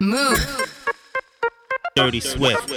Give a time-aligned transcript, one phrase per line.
[0.00, 0.38] Move.
[1.96, 2.70] Dirty Swift.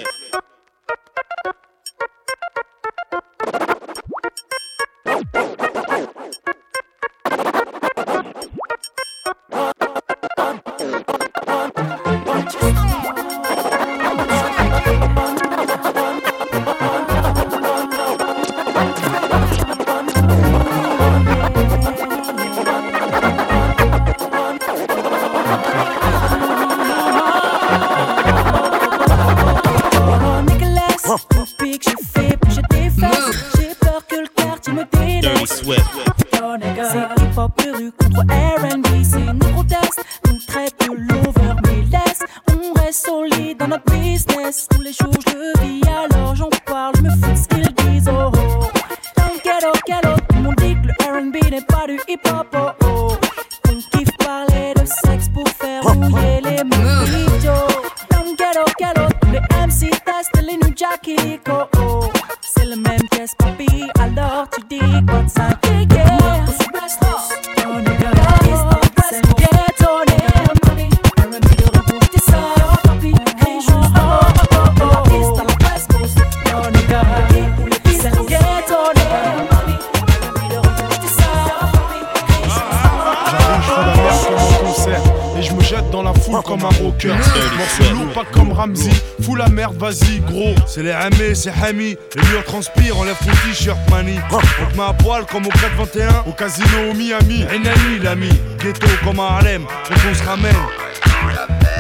[91.43, 91.97] C'est Hami.
[92.15, 94.17] Les murs transpirent, enlève ton t-shirt, mani.
[94.31, 97.43] On te met à poil comme au 421, au casino au Miami.
[97.43, 98.29] Enani, l'ami.
[98.59, 100.55] Ghetto comme à Harlem, quand on se ramène.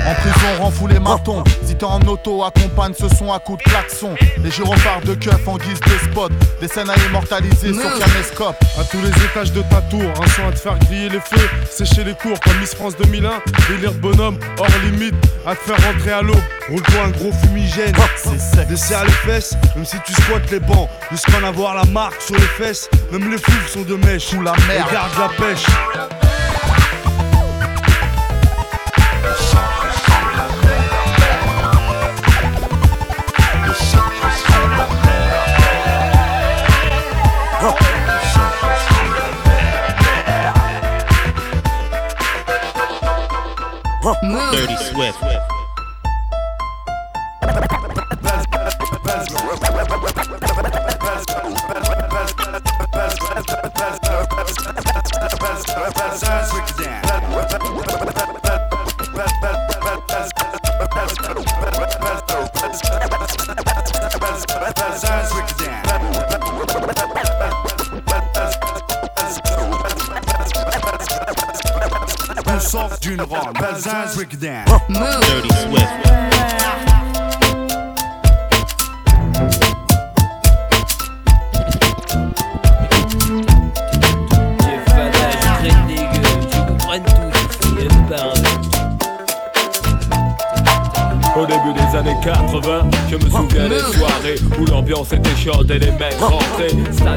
[0.05, 1.43] En prison, rend fou les martons.
[1.83, 4.15] En auto, accompagne ce son à coups de klaxon.
[4.41, 6.31] Les gyrophares de keuf en guise de spot.
[6.61, 8.55] Des scènes à immortaliser sur caméscope.
[8.79, 11.49] À tous les étages de ta tour, un son à te faire griller les feux.
[11.69, 13.31] Sécher les cours comme Miss France 2001.
[13.67, 16.39] Délire de bonhomme, hors limite, à te faire rentrer à l'eau.
[16.69, 17.93] Roule-toi un gros fumigène.
[18.15, 18.67] Sec.
[18.69, 20.89] Desserre les fesses, même si tu squattes les bancs.
[21.11, 22.89] Jusqu'à en avoir la marque sur les fesses.
[23.11, 24.27] Même les fous sont de mèche.
[24.27, 24.87] Sous la mer.
[24.91, 26.22] Garde la pêche.
[44.53, 45.52] Dirty Swift.
[74.23, 74.65] Balzaz, break down.
[75.21, 75.89] Dirty Swift.
[91.35, 95.79] Au début des années 80, je me souviens des soirées où l'ambiance était chaude et
[95.79, 96.69] les mecs rentraient.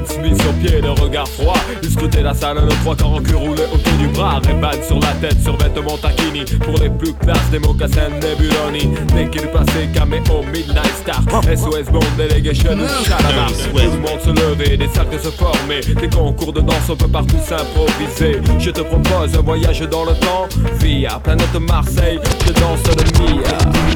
[0.07, 1.57] Stan Smith sur pied, le regard froid.
[1.89, 4.37] Scrutaient la salle, le trois quarts en cul roulé autour du bras.
[4.37, 6.45] Reban sur la tête, sur vêtements taquini.
[6.65, 8.95] Pour les plus classes, des mocassins Nebuloni.
[9.31, 11.23] Qu'il passait, caméo, Midnight Star.
[11.45, 13.47] SOS Bond, Delegation ou Shalama.
[13.49, 15.81] Tout le monde se levait, des cercles se formaient.
[15.81, 18.41] Des concours de danse, on peut partout s'improviser.
[18.59, 20.49] Je te propose un voyage dans le temps.
[20.81, 23.96] Via planète Marseille, je danse le Mia.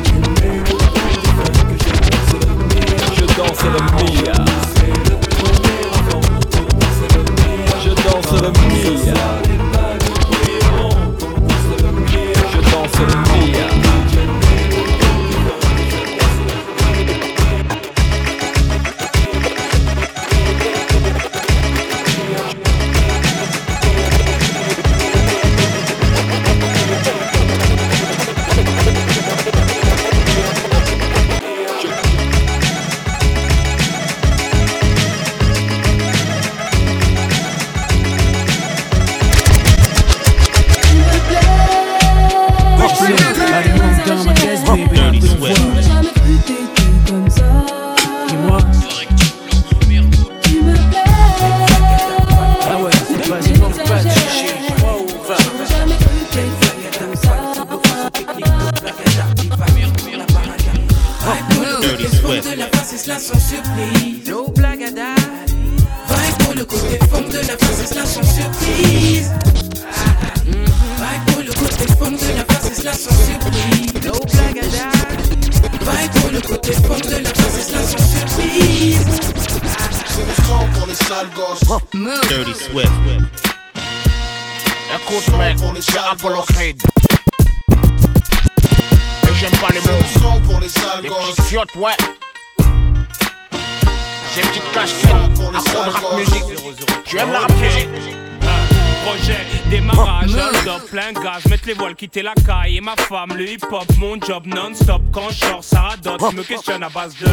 [102.00, 105.02] Quitter la caille et ma femme, le hip hop, mon job non-stop.
[105.12, 107.26] Quand je sors, ça radote, je me questionne à base de.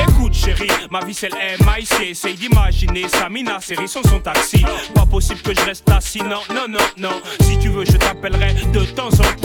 [0.00, 4.64] Écoute chérie, ma vie c'est le MIC Essaye d'imaginer Samina, série sans son taxi
[4.94, 7.20] Pas possible que je reste assis, non, non, non, non.
[7.40, 9.37] Si tu veux je t'appellerai de temps en temps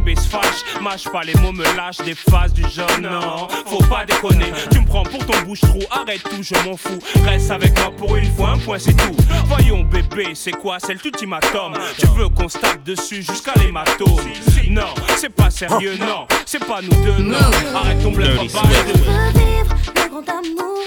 [0.00, 3.82] bébé se fâche, mâche pas les mots, me lâche des phases du genre Non, faut
[3.84, 5.80] pas déconner, tu me prends pour ton bouche-trou.
[5.90, 9.16] Arrête tout, je m'en fous, reste avec moi pour une fois, un point c'est tout.
[9.46, 14.20] Voyons bébé, c'est quoi, c'est l'ultimatum Tu veux qu'on se tape dessus jusqu'à l'hématome?
[14.68, 17.38] Non, c'est pas sérieux, non, c'est pas nous deux, non.
[17.74, 20.84] Arrête ton Je veux vivre le grand amour,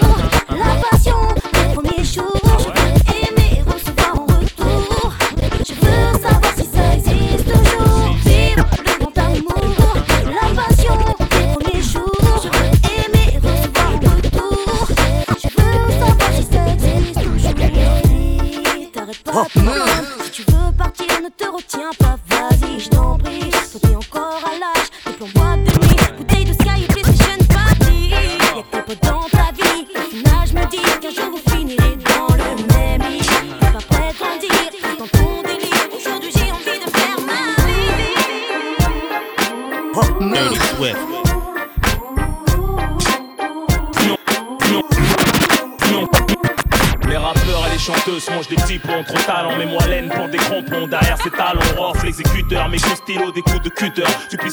[0.50, 0.98] la
[50.70, 53.68] crampons Derrière ces talons, rough, l'exécuteur Mes coups stylo, des coups de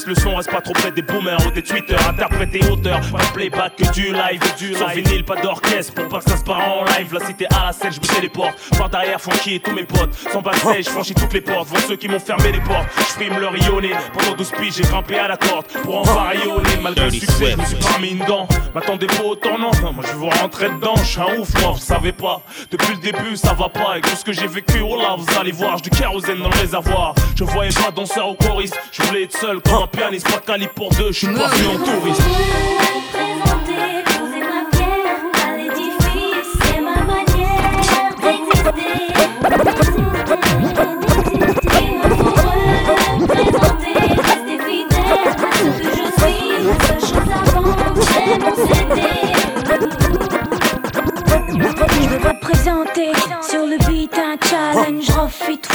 [0.08, 2.08] le son, reste pas trop près des boomers ou des tweeters.
[2.08, 4.40] Interprète et auteur, pas de playback que du live.
[4.58, 7.12] Du Sans vinyle, pas d'orchestre pour pas que ça se part en live.
[7.12, 8.56] La cité à la scène, je les portes.
[8.76, 10.14] Par derrière, Funky et tous mes potes.
[10.32, 11.68] Sans backstage, je franchis toutes les portes.
[11.68, 12.88] Vont ceux qui m'ont fermé les portes.
[12.96, 15.66] Je frime leur rayonner Pendant 12 piges, j'ai grimpé à la corde.
[15.82, 18.48] Pour en varionner Malgré le succès, je me suis pas mis une dent.
[18.74, 21.72] M'attendez pas au tournant Non, moi je veux rentrer dedans, je suis un ouf, moi,
[21.72, 22.40] vous savez pas.
[22.70, 23.90] Depuis le début, ça va pas.
[23.92, 25.76] Avec tout ce que j'ai vécu, oh là, vous allez voir.
[25.78, 27.14] J'ai du kérosène dans le réservoir.
[27.36, 30.46] Je voyais pas danseur ou choriste Je voulais être seul comme un pianiste Pas de
[30.46, 32.22] calibre pour deux, je suis pas venu en touriste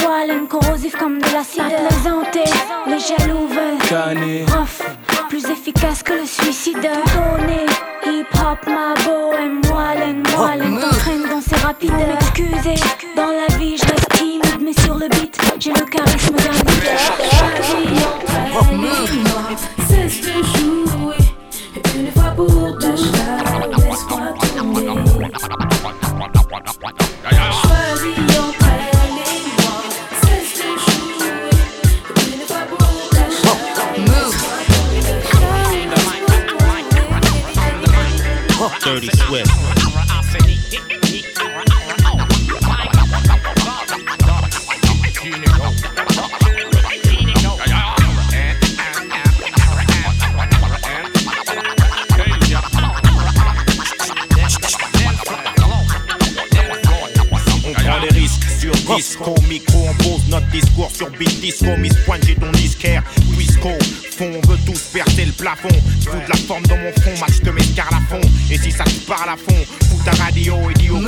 [0.05, 1.61] Wallin, corrosif comme de l'acide.
[1.61, 2.49] Pas plaisanter,
[2.87, 4.81] les jaloux veulent Rough,
[5.29, 6.77] plus efficace que le suicide.
[6.81, 7.65] Donner,
[8.05, 11.91] hip hop, ma bohème Wallin, wallin, t'entraîne dans ces rapides.
[11.91, 12.83] M'excuser,
[13.15, 16.99] dans la vie je reste timide Mais sur le beat, j'ai le charisme d'un leader.
[19.87, 21.15] Cesse de jouer
[21.95, 22.95] une fois pour deux
[23.77, 24.89] laisse-moi tourner.
[38.83, 39.49] Dirty Swift.
[57.65, 61.93] On prend les risques sur disco, micro, on pose notre discours sur beat disco, Miss
[62.05, 63.03] Pointe, j'ai ton disquaire,
[63.63, 66.91] Wisco, fond, on veut tous percer le plafond, je fous de la forme dans mon
[67.01, 70.55] front, match de à fond, et si ça te parle à fond, fous ta radio
[70.69, 70.99] et dis au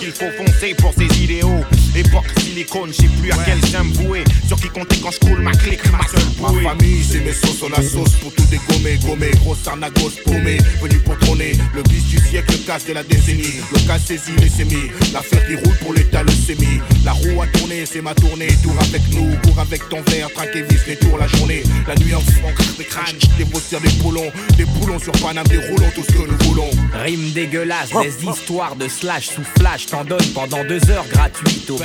[0.00, 1.64] qu'il faut foncer pour ses idéaux,
[1.98, 5.40] époque silicone, je sais plus à quel me vouer, sur qui compter quand je coule
[5.40, 6.62] ma clique, ma seule Ma bouée.
[6.62, 10.98] famille, c'est mes sauces sur la sauce pour tout dégommer, gommer, grosse arnagos paumée, venu
[11.00, 14.48] pour trôner, le bis du siècle, le casse de la décennie, le casse saisi, les
[14.48, 18.48] sémis, l'affaire qui roule pour l'état, le sémi, la roue a tourné, c'est ma tournée,
[18.62, 21.94] tour avec nous, cours avec ton verre, traque et vis, les tours la journée, la
[21.96, 25.90] nuit en fond, des crânes, des bossières, des boulons, des boulons sur Paname, des roulons,
[25.94, 26.70] tout ce que nous voulons.
[26.94, 29.86] Rime dégueulasse, des histoires de slash sous flash.
[29.86, 31.78] T'en donnes pendant deux heures gratuites au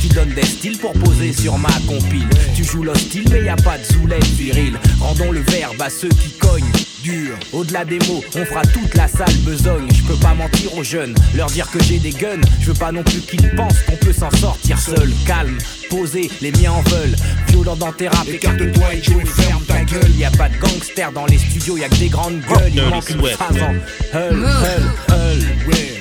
[0.00, 2.28] Tu donnes des styles pour poser sur ma compile.
[2.54, 6.08] Tu joues l'hostile mais y a pas de zoulette viril Rendons le verbe à ceux
[6.10, 6.70] qui cognent
[7.02, 7.36] dur.
[7.52, 9.88] Au-delà des mots, on fera toute la salle besogne.
[9.92, 12.40] Je peux pas mentir aux jeunes, leur dire que j'ai des guns.
[12.60, 15.10] Je veux pas non plus qu'ils pensent qu'on peut s'en sortir seul.
[15.26, 15.58] Calme,
[15.90, 17.16] posé, les miens en veulent.
[17.48, 18.28] Violent dans tes rap.
[18.28, 20.14] Écarte-toi et Joe et ferme ta gueule.
[20.16, 22.72] Y a pas de gangster dans les studios, y a que des grandes gueules.
[22.72, 23.74] Il manque une phrase en
[24.16, 25.97] Hull, Hull, Hull.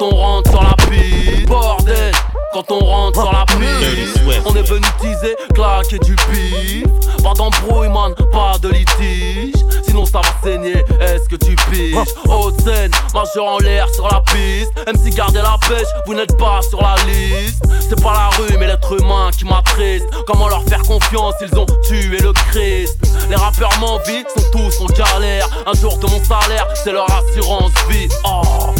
[0.00, 1.46] Quand on rentre sur la piste.
[1.46, 2.14] Bordel,
[2.54, 4.20] quand on rentre sur la piste.
[4.46, 6.86] On est venu teaser, claquer du bif.
[7.22, 9.62] Pas d'embrouille, man, pas de litige.
[9.84, 11.96] Sinon ça va saigner, est-ce que tu piges?
[12.28, 14.72] Haute scène, majeur en l'air sur la piste.
[14.86, 17.62] MC gardez la pêche, vous n'êtes pas sur la liste.
[17.86, 20.06] C'est pas la rue, mais l'être humain qui m'attriste.
[20.26, 22.98] Comment leur faire confiance, ils ont tué le Christ.
[23.28, 25.46] Les rappeurs m'envient, sont tous en galère.
[25.66, 28.08] Un jour de mon salaire, c'est leur assurance vie.
[28.24, 28.72] Oh.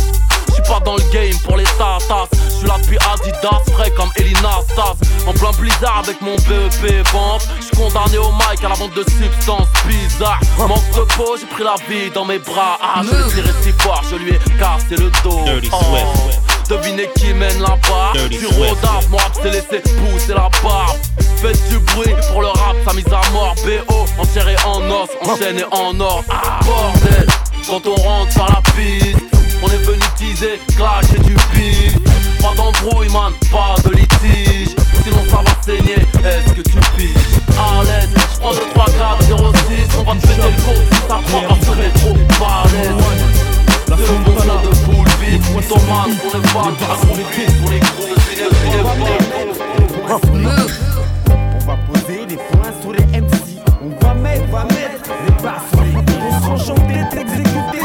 [0.70, 2.28] Pas dans le game pour les tatas.
[2.48, 4.94] J'suis là depuis Adidas, frais comme Elina Stas.
[5.26, 7.48] En plein blizzard avec mon BEP vente.
[7.60, 10.40] J'suis condamné au mic à la vente de substances bizarres.
[10.58, 12.78] Manque de peau, j'ai pris la vie dans mes bras.
[12.80, 15.40] Ah, je l'ai tiré si fort, je lui ai cassé le dos.
[15.72, 15.96] Oh.
[16.68, 18.14] Devinez qui mène la barre.
[18.28, 20.96] Du rodaf, mon rap s'est laissé pousser la barbe.
[21.42, 23.56] Faites du bruit pour le rap, sa mise à mort.
[23.64, 26.22] BO, en chair et en os, enchaîné en or.
[26.28, 27.26] Ah, bordel,
[27.68, 29.29] quand on rentre par la piste.
[29.62, 31.96] On est venu teaser, clasher du pif.
[32.40, 34.74] Pas d'embrouille man, pas de litige.
[35.04, 37.40] Sinon ça va saigner, est-ce que tu piges?
[37.58, 41.20] À l'aise, j'prends 2, 3, 4, 0, 6 On va te péter le si ça
[41.26, 43.40] prend que t'es trop balèze.
[43.90, 46.10] La fonction de boule vide, pour le fan
[46.52, 48.44] Par la compétition pour les gros, c'est des
[51.26, 53.36] On va poser des points sur les MC
[53.82, 57.84] On va mettre, va mettre les bas sur les On sans chanter, t'exécuter,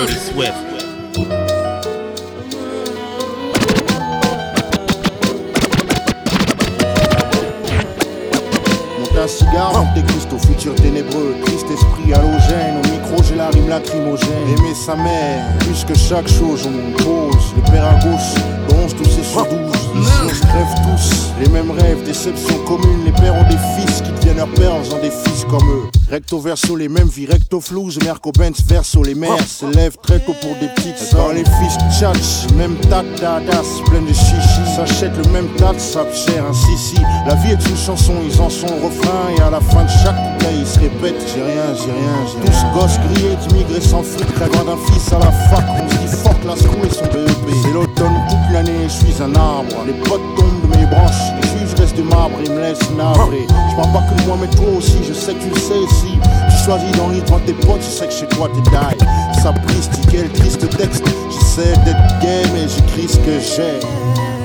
[0.00, 0.54] Dirty Swift.
[8.98, 13.68] Monte un cigare, Monte Cristo, futur ténébreux, triste esprit halogène, au micro j'ai la rime
[13.68, 14.28] lacrymogène.
[14.56, 17.52] Aimer sa mère, plus que chaque chose, on pose.
[17.56, 18.40] Le père à gauche,
[18.82, 19.52] 11 tous et sur 12.
[20.00, 23.04] Ici on se crève tous, les mêmes rêves, déceptions communes.
[23.04, 25.99] Les pères ont des fils qui deviennent leurs pères en faisant des fils comme eux.
[26.10, 30.18] Recto verso, les mêmes vies, recto flouze, Merco Benz verso, les mères se lèvent très
[30.18, 31.32] tôt pour des petites sœurs.
[31.32, 36.52] les fils tchatch, même tat dadas, plein de chichi, s'achètent le même tas cher, un
[36.52, 39.84] si La vie est une chanson, ils en sont au refrain, et à la fin
[39.84, 42.60] de chaque couplet, ils se répètent, j'ai rien, j'ai rien, j'ai rien.
[42.60, 46.16] Tous gosses grillés, d'immigrés sans fric, rêvant d'un fils à la fac, on se dit
[46.24, 47.54] fuck la school et son BEP.
[47.62, 51.74] C'est l'automne toute l'année, je suis un arbre, les potes tombent mes branches, les juges
[51.78, 53.46] restent de marbre, ils me laissent navré.
[53.70, 56.18] Je parle pas que moi, mais toi aussi, je sais que tu le sais si
[56.50, 59.40] tu choisis dans le devant tes potes, je sais que chez toi t'es die.
[59.42, 61.04] Ça prise, quel triste texte.
[61.30, 64.39] J'essaie d'être gay, mais j'écris ce que j'ai.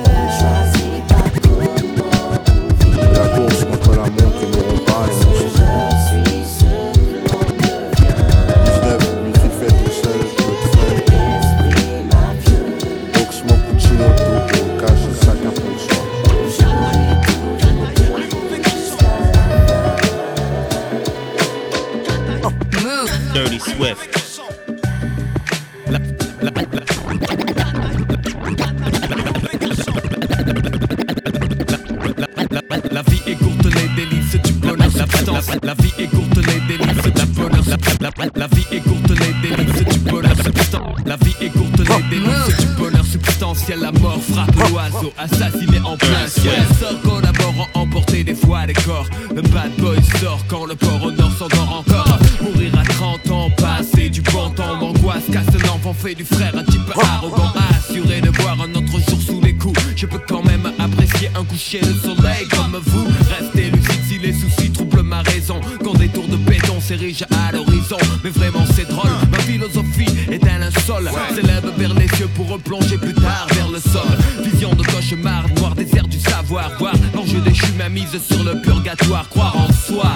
[73.06, 74.18] Plus tard vers le sol.
[74.44, 76.72] Vision de cauchemar, noir désert du savoir.
[76.80, 79.30] Voir l'enjeu déchu ma mise sur le purgatoire.
[79.30, 80.12] Croire en soi,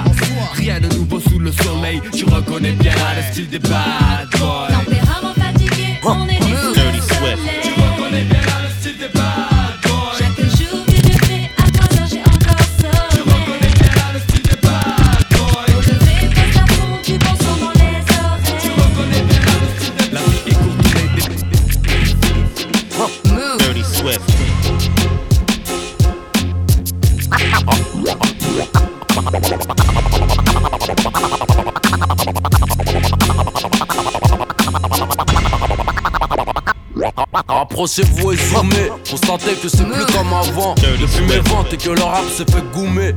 [0.53, 2.01] rien de nouveau sous le soleil.
[2.13, 4.67] Tu reconnais bien le style des bad boys.
[4.71, 6.38] Tempérament fatigué, on est
[37.79, 40.75] Approchez-vous et zoomez, constatez que c'est plus comme avant.
[40.75, 43.13] Depuis mes ventes et que le rap s'est fait goumer.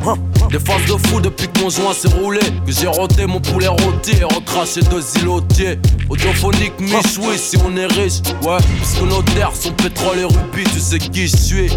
[0.53, 2.39] Des phases de fou depuis que mon joint s'est roulé.
[2.65, 5.81] Que j'ai roté mon poulet rôti et recraché deux îlotiers.
[6.09, 8.21] Audiophonique, michoui si on est riche.
[8.45, 11.69] Ouais, puisque nos terres sont pétrole et rubis, tu sais qui je suis.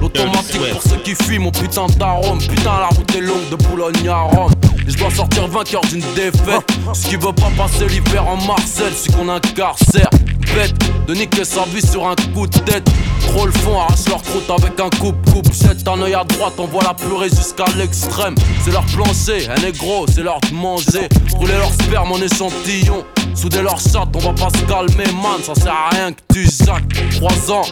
[0.00, 2.40] L'automatique pour ceux qui fuient mon putain d'arôme.
[2.40, 4.50] Putain, la route est longue de Boulogne à Rome.
[4.86, 6.66] Et je dois sortir vainqueur d'une défaite.
[6.92, 10.10] Ce qui veut pas passer l'hiver en Marcel, c'est qu'on incarcère.
[10.54, 10.74] Bête
[11.06, 12.88] de niquer sa vie sur un coup de tête.
[13.28, 15.52] Trop le fond, arrache leur croûte avec un coupe-coupe.
[15.52, 18.34] Jette un œil à droite, on voit la purée jusqu'à l'extrême.
[18.64, 21.08] C'est leur plancher, un est gros, c'est leur manger.
[21.32, 23.04] Rouler leur sperme en échantillon.
[23.34, 25.40] Souder leur chatte, on va pas se calmer, man.
[25.42, 26.84] Ça sert à rien que tu jacques.
[27.12, 27.64] 3 ans,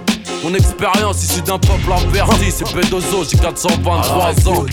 [0.43, 2.51] mon expérience issue d'un peuple averti.
[2.51, 4.65] C'est P2O, j'ai 423 ans.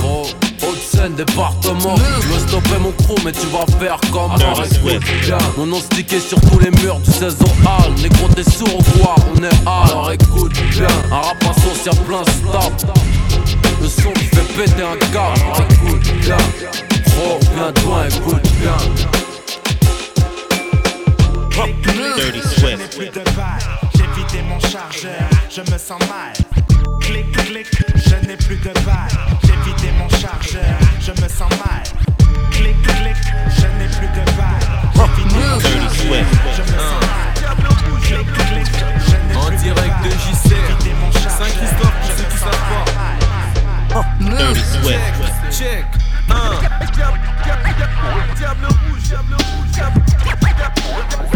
[0.00, 0.26] Gros,
[0.62, 1.96] Haute-Seine, département.
[1.96, 4.64] Je veux stopper mon crew, mais tu vas faire comme moi.
[4.64, 5.02] Swift.
[5.24, 5.38] Bien.
[5.56, 7.92] Mon nom stické sur tous les murs du 16 au hall.
[8.02, 9.90] Négro, t'es sourd ou quoi On est hall.
[9.90, 12.92] Alors écoute bien, un rap à sauce, y'a plein stop.
[13.80, 15.40] Le son qui fait péter un câble.
[15.70, 16.36] Écoute bien,
[17.18, 18.76] oh, viens toi, écoute bien.
[22.16, 23.20] Dirty Swift.
[24.74, 26.32] Chargeur, je me sens mal.
[27.00, 29.08] Clic, clic, je n'ai plus de balles,
[29.44, 31.82] j'ai vidé mon chargeur, je me sens mal.
[32.50, 33.16] Clic, clic,
[33.56, 37.28] je n'ai plus de balles, j'ai vidé mon chargeur, je me sens mal.
[38.02, 38.66] Clic, clic,
[39.06, 40.74] je n'ai En plus de direct de JCR.
[41.00, 44.04] mon 5 chargeur, histoires pour ceux qui savent pas.
[44.18, 44.98] Dirty Swift.
[45.52, 45.86] Check,
[46.30, 46.58] un.
[46.92, 47.20] Diable
[48.02, 50.04] rouge, diable rouge, diable
[50.84, 51.33] Mouvement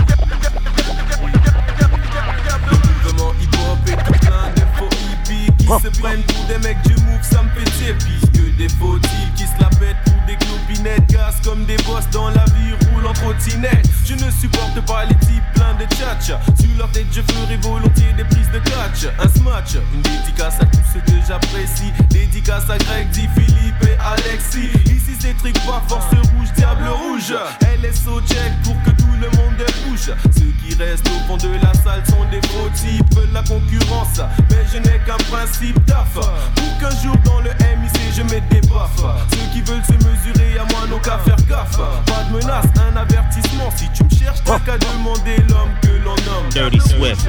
[5.76, 8.98] qui se prennent pour des mecs du move, ça me fait tirer Puisque des faux
[9.36, 13.06] qui se la pètent pour des clopinettes Gas comme des boss dans la vie roulent
[13.06, 13.86] en trottinette.
[14.04, 18.12] Je ne supporte pas les types pleins de tchatch Sur leur tête je ferai volontiers
[18.16, 19.12] des prises de catch.
[19.18, 21.92] Un smatch, une dédicace à tous ceux que j'apprécie.
[22.10, 24.70] Dédicace à Greg, dit Philippe et Alexis.
[24.86, 27.34] Ici c'est trick force rouge, diable rouge.
[27.82, 31.72] LSO check pour que tout le monde bouge Ceux qui restent au fond de la
[31.74, 36.94] salle sont des faux types La concurrence, mais je n'ai qu'un principe taf Pour qu'un
[37.02, 40.86] jour dans le MIC je mette des baffes Ceux qui veulent se mesurer à moi
[40.88, 41.76] n'ont qu'à faire gaffe
[42.06, 46.16] Pas de menace, un avertissement Si tu me cherches t'as qu'à demander l'homme que l'on
[46.16, 47.26] nomme Dirty Swift.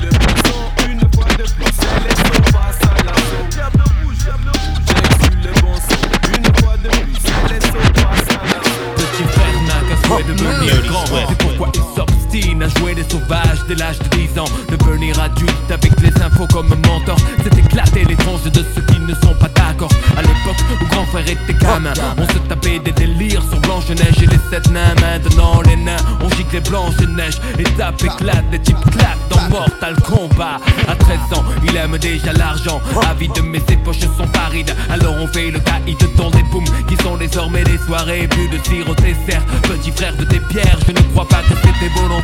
[0.00, 3.46] Le son, une fois de plus, LSO passe à l'assaut.
[3.50, 4.84] Diable rouge, diable rouge.
[4.86, 6.02] Check sur le bon son,
[6.36, 7.16] une fois de plus,
[7.48, 8.53] LSO passe à l'assaut.
[10.22, 10.34] De.
[11.28, 14.50] C'est pourquoi il à jouer des sauvages dès l'âge de 10 ans.
[14.68, 17.16] Devenir adulte avec les infos comme mentor.
[17.44, 19.90] C'est éclater les tranches de ceux qui ne sont pas d'accord.
[20.16, 24.26] À l'époque où grand frère était gamin On se tapait des délires sur Blanche-Neige et
[24.26, 25.96] les sept nains Maintenant les nains.
[26.20, 30.58] On gicle les Blanche-Neige Et tape éclate, des types claquent dans Mortal Kombat.
[30.88, 32.80] À 13 ans il aime déjà l'argent.
[33.08, 34.74] Avide mais ses poches sont parides.
[34.90, 38.58] Alors on fait le caïd dans des booms Qui sont désormais des soirées Plus de
[38.58, 39.44] tir au dessert.
[39.62, 42.23] Petit frère de tes pierres Je ne crois pas que c'était volontaire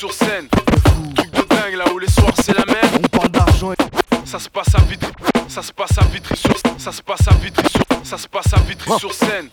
[0.00, 0.48] Sur scène.
[1.14, 2.90] Truc de dingue là où les soirs c'est la même.
[3.04, 3.74] On parle d'argent.
[4.24, 5.12] Ça se passe à Vitry.
[5.46, 8.50] Ça se passe à Vitry sur Ça se passe à Vitry sur Ça se passe
[8.54, 9.50] à Vitry sur scène.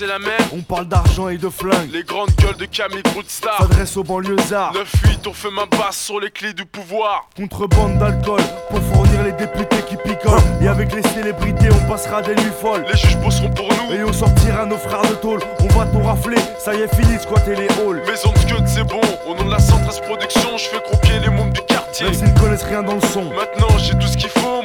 [0.00, 0.30] C'est la même.
[0.54, 1.90] On parle d'argent et de flingue.
[1.92, 3.58] Les grandes gueules de Camille Broodstar.
[3.58, 4.72] S'adresse aux banlieusards.
[4.72, 7.28] 9-8, on fait main basse sur les clés du pouvoir.
[7.36, 10.40] Contrebande d'alcool pour fournir les députés qui picolent.
[10.62, 12.86] Et avec les célébrités, on passera des nuits folles.
[12.90, 13.94] Les juges bosseront pour nous.
[13.94, 15.40] Et on sortira nos frères de tôle.
[15.60, 18.02] On va tout rafler, ça y est, fini de squatter les halls.
[18.06, 19.02] Maison de Scud, c'est bon.
[19.28, 22.06] Au nom de la Centrale Production, je fais croquer les mômes du quartier.
[22.06, 23.24] Même s'ils ne connaissent rien dans le son.
[23.34, 24.62] Maintenant, j'ai tout ce qu'il faut,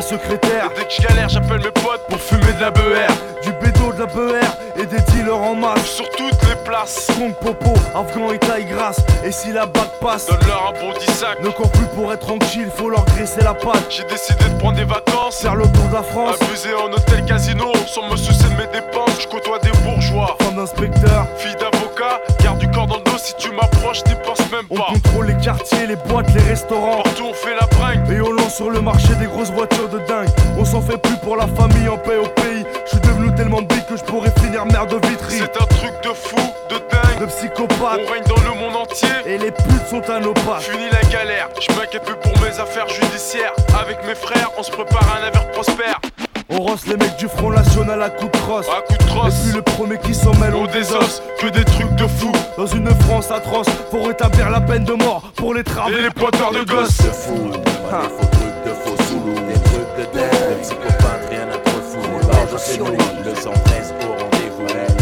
[0.00, 0.70] secrétaire.
[0.74, 3.12] Et dès que je galère, j'appelle mes potes pour fumer de la BR.
[3.42, 5.84] Du bédo, de la BR et des dealers en masse.
[5.86, 7.08] Sur toutes les places.
[7.18, 9.00] Compte popo, afghan et taille grasse.
[9.24, 11.40] Et si la bague passe, donne-leur un bon 10 sac.
[11.42, 13.86] Ne cours plus pour être tranquille, faut leur graisser la patte.
[13.90, 15.40] J'ai décidé de prendre des vacances.
[15.42, 16.36] Faire le tour de la France.
[16.40, 19.20] Abuser en hôtel casino, sans me soucier de mes dépenses.
[19.20, 20.36] Je côtoie des bourgeois.
[20.40, 21.26] Femme d'inspecteur.
[21.36, 24.76] Fille d'avocat, garde du corps dans le dos si tu m'approches, t'y penses même On
[24.76, 24.86] pas.
[24.92, 27.02] contrôle les quartiers, les boîtes, les restaurants.
[27.02, 28.10] Partout on fait la bringue.
[28.10, 30.28] Et on sur le marché des grosses voitures de dingue.
[30.58, 32.64] On s'en fait plus pour la famille en paix au pays.
[32.84, 35.38] Je suis devenu tellement big que je pourrais finir mère de vitry.
[35.38, 36.36] C'est un truc de fou,
[36.70, 37.20] de dingue.
[37.20, 38.00] De psychopathe.
[38.06, 39.08] On règne dans le monde entier.
[39.26, 40.62] Et les putes sont à nos pattes.
[40.62, 43.52] Fini la galère, je m'inquiète plus pour mes affaires judiciaires.
[43.80, 46.00] Avec mes frères, on se prépare à un avenir prospère.
[46.50, 48.66] On rosse les mecs du Front National à coups de crosse.
[48.68, 49.34] À coup de crosse.
[49.34, 52.32] Et puis le premier qui s'en mêle, on On désosse, que des trucs de fou.
[52.56, 55.90] Dans une France atroce, pour rétablir la peine de mort pour les travaux.
[55.90, 56.98] Et les pointeurs de gosses.
[56.98, 61.48] de fou, des faux trucs de faux zoulous, des trucs de dingue, de psychopathe, rien
[61.52, 61.98] à trop fou.
[62.20, 64.93] Les barges c'est nous, le 113 au rendez-vous.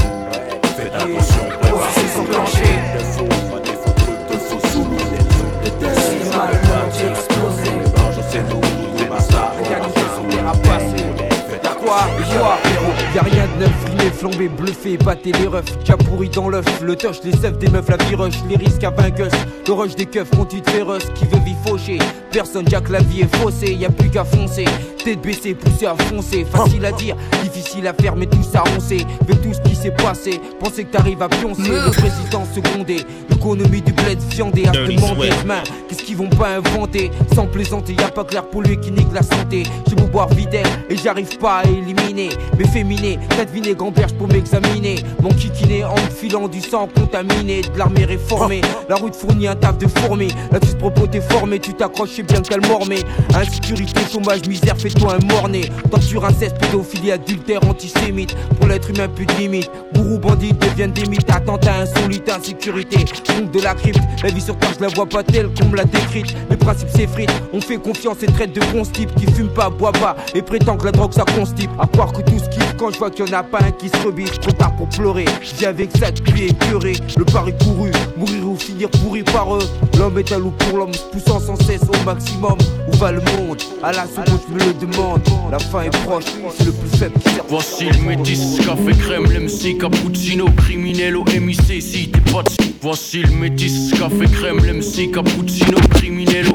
[12.42, 12.81] Quoi Quoi
[13.14, 16.96] Y'a rien de neuf, rimé, flambé, bluffé, batté les refs, déjà pourri dans l'œuf, le
[16.96, 19.32] touch, les œufs des meufs, la viroche, les risques à vainqueuse,
[19.66, 21.98] le rush des keufs, conduite féroce, qui veut vie faucher,
[22.30, 24.64] personne, Jack, la vie est faussée, y'a plus qu'à foncer,
[25.04, 29.04] tête baissée, poussée à foncer, facile à dire, difficile à faire, mais tout ça roncé,
[29.20, 33.82] avec tout ce qui s'est passé, pensez que t'arrives à pioncer, le président secondé, l'économie
[33.82, 38.08] du bled fiandé, à se demander demain, qu'est-ce qu'ils vont pas inventer, sans plaisanter, y'a
[38.08, 41.58] pas clair pour lui qui nique la santé, j'ai beau boire videl, et j'arrive pas
[41.58, 47.60] à éliminer, mais féminer, t'as gamberge pour m'examiner, mon kikiné en filant du sang contaminé,
[47.60, 51.20] de l'armée réformée, la route fournit un taf de fourmi, là tu te propos t'es
[51.20, 52.96] formé, tu t'accroches, bien qu'elle mormé,
[53.36, 59.26] insécurité, chômage, misère, fais-toi un morné, torture, inceste, pédophilie, adultère, antisémite, pour l'être humain plus
[59.26, 63.04] de limite, bourreau, bandit deviennent des mythes, attentat insolite, insécurité,
[63.38, 65.76] donc de la crypte, la vie sur terre je la vois pas telle qu'on me
[65.76, 69.70] l'a décrite, principes s'effritent, on fait confiance et traite de bons types qui fument pas,
[69.70, 72.74] boit pas, et prétend que la drogue ça constipe, à croire que tout ce kiffe
[72.78, 74.88] quand je vois qu'il y en a pas un qui se rebise, trop tard pour
[74.88, 75.24] pleurer,
[75.58, 79.62] j'ai avec ça depuis écœuré, le pari couru, mourir ou finir pourri par eux,
[79.98, 82.56] l'homme est un loup pour l'homme, poussant sans cesse au maximum,
[82.88, 85.20] où va le monde, à la seconde je me le demande,
[85.50, 86.24] la fin est proche,
[86.56, 87.44] c'est le plus faible sert.
[87.48, 92.42] Voici le métis, café crème, l'MC, cappuccino, criminel au MIC, si t'es pas.
[92.80, 96.46] Voici le métis, café crème, l'MC, cappuccino, criminel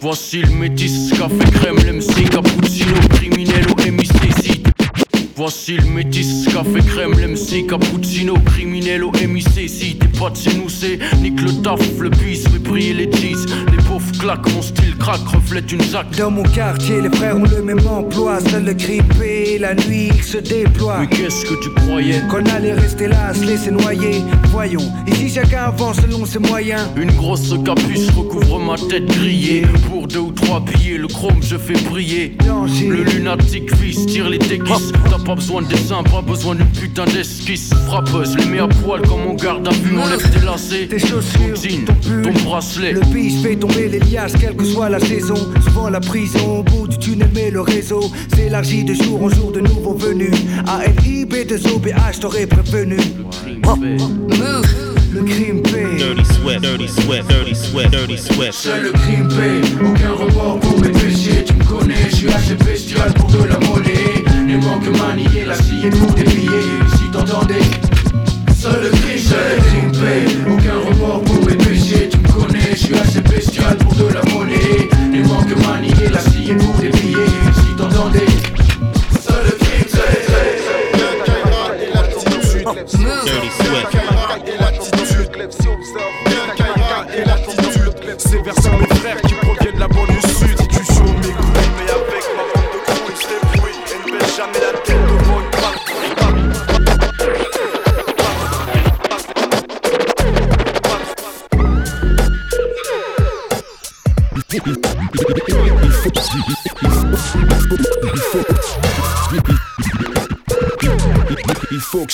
[0.00, 3.74] Voici le métis, café crème, l'MC, cappuccino, criminel au
[5.36, 11.40] Voici le métis, café crème, l'MC, cappuccino, criminel au t'es de chez nous, c'est nique
[11.40, 13.46] le taf, le bis, fait briller les cheese,
[13.92, 16.06] les pauvres claquent, mon style craque, reflète une zac.
[16.16, 18.38] Dans mon quartier, les frères ont le même emploi.
[18.40, 21.00] Seul le grippé, la nuit il se déploie.
[21.00, 22.22] Mais qu'est-ce que tu croyais?
[22.30, 24.22] Qu'on allait rester là, se laisser noyer.
[24.50, 26.82] Voyons, ici chacun avance selon ses moyens.
[26.96, 31.56] Une grosse capuche recouvre ma tête grillée Pour deux ou trois billets, le chrome je
[31.56, 36.54] fais briller Le lunatique fils tire les déguises T'as pas besoin de dessin, pas besoin
[36.54, 40.44] d'une putain d'esquisse Frappeuse, les mets à poil comme on garde à vue Enlève tes
[40.44, 42.22] lacets, Tes chaussures, jean, ton pull.
[42.22, 45.34] ton bracelet Le bis fait tomber les liasses, quelle que soit la saison.
[45.64, 49.52] Souvent la prison, au bout du tunnel, mais le réseau s'élargit de jour en jour
[49.52, 50.34] de nouveaux venus.
[50.66, 52.96] ALIB de OBH, t'aurais prévenu.
[55.12, 55.98] Le crime paye.
[55.98, 58.54] Dirty sweat, dirty sweat, dirty sweat, dirty sweat.
[58.54, 62.54] Seul le crime paye, aucun report pour mes péchés Tu me connais, je suis assez
[62.54, 67.60] bestial pour de la monnaie Ne manque manier la scie pour des billets Si t'entendais
[68.56, 72.70] Seul le crime, seul le crime paye Aucun report pour mes péchés Tu me connais,
[72.72, 73.20] je suis assez
[76.56, 78.26] pour des billets Si t'entendais
[79.20, 79.46] Seul
[83.58, 83.92] sweat.
[88.18, 88.70] C'est vers ça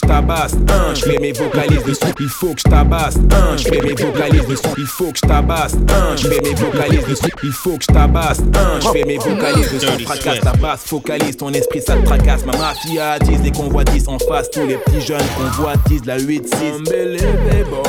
[0.03, 0.08] next.
[0.09, 0.57] Tabasse,
[0.95, 2.07] je fais mes vocalises de son.
[2.19, 3.19] Il faut que je tabasse,
[3.57, 4.71] je fais mes vocalises de son.
[4.77, 5.77] Il faut que je tabasse,
[6.17, 7.29] je fais mes vocalises de son.
[7.43, 8.41] Il faut que je tabasse,
[8.81, 9.99] je fais mes vocalises de son.
[9.99, 12.45] Fracasse ta basse, focalise ton esprit, ça te tracasse.
[12.47, 14.51] Ma mafia attise les convoitises en face.
[14.51, 16.43] Tous les petits jeunes convoitisent la 8-6.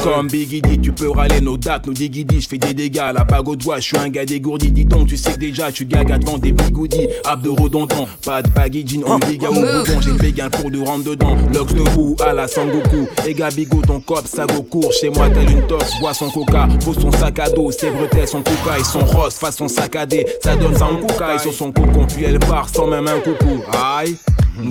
[0.03, 2.41] Comme Biggie dit, tu peux râler nos dates, nos digidis.
[2.41, 4.71] Je fais des dégâts, la bague au doigt, je suis un gars dégourdi.
[4.71, 7.07] Dis donc, tu sais que déjà, tu gaga devant des bigoudis.
[7.23, 10.01] Abdos redondants, pas de baggy jean, on biga au boudon.
[10.01, 11.37] J'ai fait un cours de rentre dedans.
[11.53, 13.07] Lux de vous à la Sangoku.
[13.27, 14.91] Et Gabigo, ton cop, ça go court.
[14.91, 16.67] Chez moi, tel une tox, bois son coca.
[16.83, 20.25] Pose son sac à dos, ses bretelles, son coca et son rose, façon saccadé.
[20.43, 22.05] Ça donne ça en coca et sur son cocon.
[22.05, 23.63] Puis elle part sans même un coucou.
[23.71, 24.17] Aïe.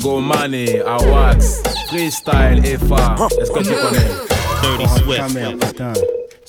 [0.03, 3.17] Go money, à wax, freestyle, FA.
[3.41, 4.07] Est-ce que tu connais?
[4.65, 5.93] Oh, ta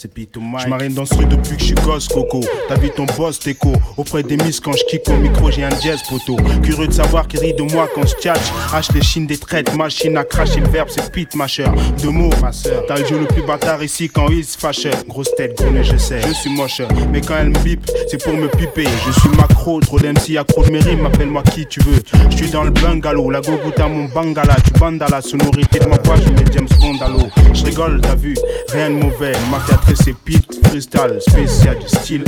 [0.02, 0.64] C'est Pito Mike.
[0.64, 2.40] Je marine dans ce truc depuis que je suis gosse, Coco.
[2.70, 3.74] T'as vu ton boss, Teco.
[3.98, 6.38] Auprès des miss, quand je kick au micro, j'ai un jazz, poteau.
[6.64, 8.40] Curieux de savoir qui rit de moi quand je tchatch.
[8.72, 11.74] Hache les chines des traites, machine à cracher le verbe, c'est Pete, ma chère.
[12.02, 12.86] Deux mots, ma soeur.
[12.88, 14.88] T'as le jeu le plus bâtard ici quand il se fâche.
[15.06, 16.22] Grosse tête, gros nez, je sais.
[16.26, 16.82] Je suis moche,
[17.12, 18.88] mais quand elle me bip, c'est pour me piper.
[19.06, 19.30] Je suis
[19.70, 22.02] macro, trop d'MC, accro de mes rimes, appelle-moi qui tu veux.
[22.30, 24.56] Je suis dans le bungalow, la gogoute à mon bangala.
[24.66, 27.54] Tu bandes la sonorité de ma voix, je mets James Bond à.
[27.54, 28.36] Je rigole, t'as vu,
[28.72, 29.34] rien de mauvais.
[29.52, 32.24] Ma théâtre, c'est Pete, freestyle, spécial du style.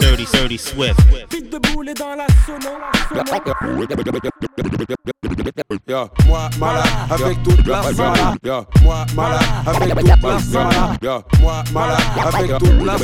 [0.00, 0.98] Dirty, dirty Swift.
[1.30, 2.26] Vite de boulet dans la
[5.88, 6.06] Yeah.
[6.26, 7.80] Moi malade avec toute la
[8.44, 8.64] yeah.
[8.82, 10.38] Moi malade avec toute la
[11.00, 11.22] yeah.
[11.40, 11.98] Moi malade
[12.34, 12.96] avec toute la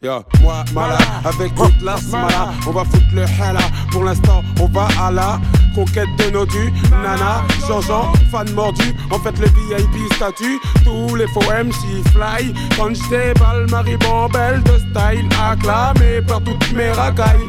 [0.00, 0.22] yeah.
[0.40, 4.86] Moi malade avec toute la smala On va foutre le hala Pour l'instant on va
[5.00, 5.40] à la
[5.74, 8.94] conquête de nos dus Nana, Jean-Jean, fan mordu.
[9.10, 12.52] En fait le VIP statut Tous les faux MC fly.
[12.76, 17.48] Quand je déballe Marie Bambelle de style Acclamé par toutes mes racailles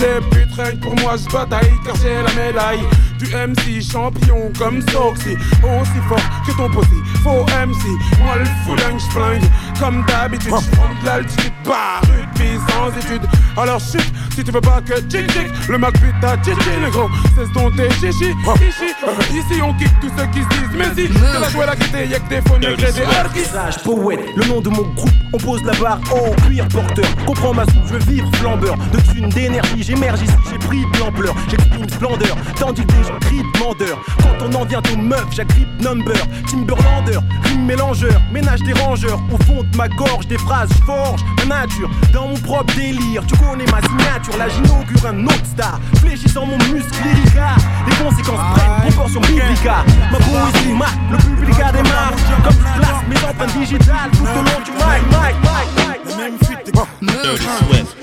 [0.00, 2.84] les putes pour moi je bataille car j'ai la médaille
[3.18, 5.36] du MC champion comme Soxy.
[5.62, 7.84] Aussi fort que ton posé faux MC
[8.22, 10.48] Moi le fouling j'flingue comme d'habitude.
[10.48, 13.28] J'prends de l'altitude bah rugby sans étude.
[13.56, 16.90] Alors chute si tu veux pas que tchic tchic Le Mac pute ta chichi le
[16.90, 18.92] gros Cesse ton tes chichi chichi
[19.32, 22.06] Ici on kick tous ceux qui se disent Mais si c'est la joie la guité
[22.06, 23.56] y'a que des faux nègres et des artistes.
[23.82, 27.06] poète, le nom de mon groupe, on pose la barre au cuir porteur.
[27.26, 28.76] Comprends ma soupe, je veux vivre flambeur.
[28.92, 31.34] De thunes, d'énergie, j'émerge ici, j'ai pris de l'ampleur.
[31.48, 33.98] J'exprime splendeur, tandis que des gens crient de mandeur.
[34.18, 36.16] Quand on en vient aux meufs, j'agrippe number.
[36.50, 39.20] Timberlander, rime mélangeur, ménage des rangeurs.
[39.32, 41.88] Au fond de ma gorge, des phrases, forge ma nature.
[42.12, 44.36] Dans mon propre délire, tu connais ma signature.
[44.36, 45.80] Là, j'inaugure un autre star.
[45.96, 47.54] Fléchissant mon muscle lyrica.
[47.88, 49.84] Les conséquences prennent proportion biblica.
[50.10, 52.12] Ma poésie marque, le public a démarre.
[52.44, 55.95] Comme je place mes empreintes digitales tout au long du mic, mic, mic, mic.
[56.06, 56.72] Le même fuite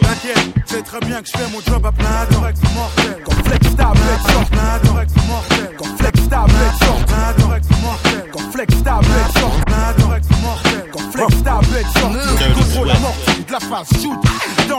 [0.02, 2.42] T'inquiète, c'est très bien que je fais mon job à plein temps.
[2.42, 3.24] Mortel.
[3.24, 4.94] Quand flex sort plein temps
[5.28, 5.76] mortel.
[5.78, 7.48] Quand flex tablette sort plein temps
[7.82, 8.26] mortel.
[8.32, 10.10] Quand flex tablette sort plein temps
[10.42, 10.86] mortel.
[10.92, 12.12] Quand flex tablette sort
[12.56, 14.20] Contrôle la mortie de la phase shoot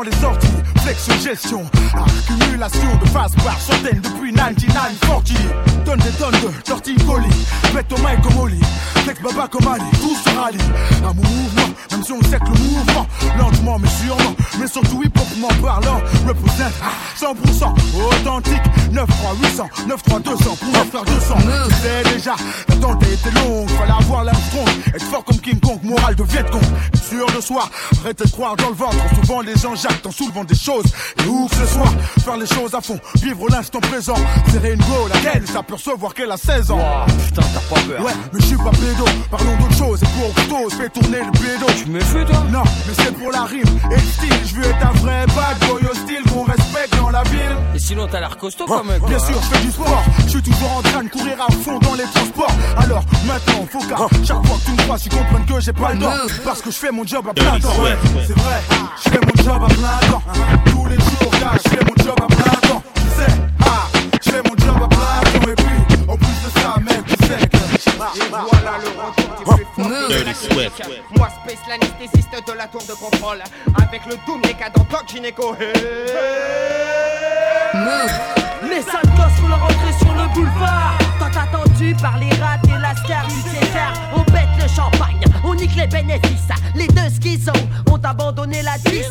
[0.03, 0.49] Les sorties,
[0.83, 1.65] flex gestion.
[1.95, 5.33] Accumulation de phases par centaines depuis 9940
[5.87, 7.47] Donne des tonnes de torticolis.
[7.73, 8.61] Pète au mic comme Oli.
[9.05, 10.59] Flex baba comme Ali, tout se rallie
[11.13, 13.07] mon mouvement, même si on sait que le mouvement
[13.39, 16.71] Lentement mais sûrement, mais surtout hip-hopement parlant Represent
[17.19, 17.73] 100%
[18.11, 18.63] authentique.
[18.93, 21.35] 9 3 800, 9 3 200 pour en faire 200
[21.69, 22.35] Tu sais déjà,
[22.69, 23.69] l'attente été longue.
[23.71, 26.63] Fallait avoir l'Armstrong, être fort comme King Kong Moral de Vietcong,
[26.95, 27.69] être sûr de soi
[28.01, 30.87] Arrêtez de croire dans le ventre, souvent les gens jactent En soulevant des choses,
[31.23, 31.93] et où que ce soit
[32.25, 34.17] Faire les choses à fond, vivre l'instant présent.
[34.51, 36.81] Serrer une go, laquelle s'apercevoir qu'elle a 16 ans.
[37.27, 38.05] Putain t'as pas peur.
[38.05, 40.01] Ouais, mais je suis pas pédo, parlons d'autre chose.
[40.03, 42.45] Et pour Octo, fais tourner le pédo Tu me fais toi?
[42.51, 44.41] Non, mais c'est pour la rime et le style.
[44.47, 47.57] Je veux être un vrai bad boy hostile qu'on respecte dans la ville.
[47.75, 49.03] Et sinon t'as l'air costaud quand même.
[49.07, 50.03] Bien sûr, je fais du sport.
[50.25, 52.53] Je suis toujours en train de courir à fond dans les transports.
[52.79, 55.93] Alors maintenant, faut qu'à chaque fois que tu me vois Tu comprennes que j'ai pas
[55.93, 56.13] le temps
[56.45, 57.83] Parce que je fais mon job à plein temps.
[57.83, 58.63] Ouais, c'est vrai,
[59.05, 60.23] je fais mon job à plein temps
[60.67, 63.33] Tous les jours, je fais mon job à plein temps Tu sais,
[63.65, 63.87] ah,
[64.25, 67.27] je fais mon job à plein temps Et puis, en plus de ça, mec, tu
[67.27, 67.57] sais que
[68.19, 70.83] Et voilà le retour du plus fort Dirty Swift.
[71.17, 73.43] Moi, Space, l'anesthésiste de la tour de contrôle.
[73.83, 75.55] Avec le Doom décadent Doc Gynéco.
[75.59, 76.74] Les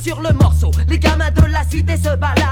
[0.01, 0.71] sur le morceau.
[0.87, 2.42] Les gamins de la cité se baladent.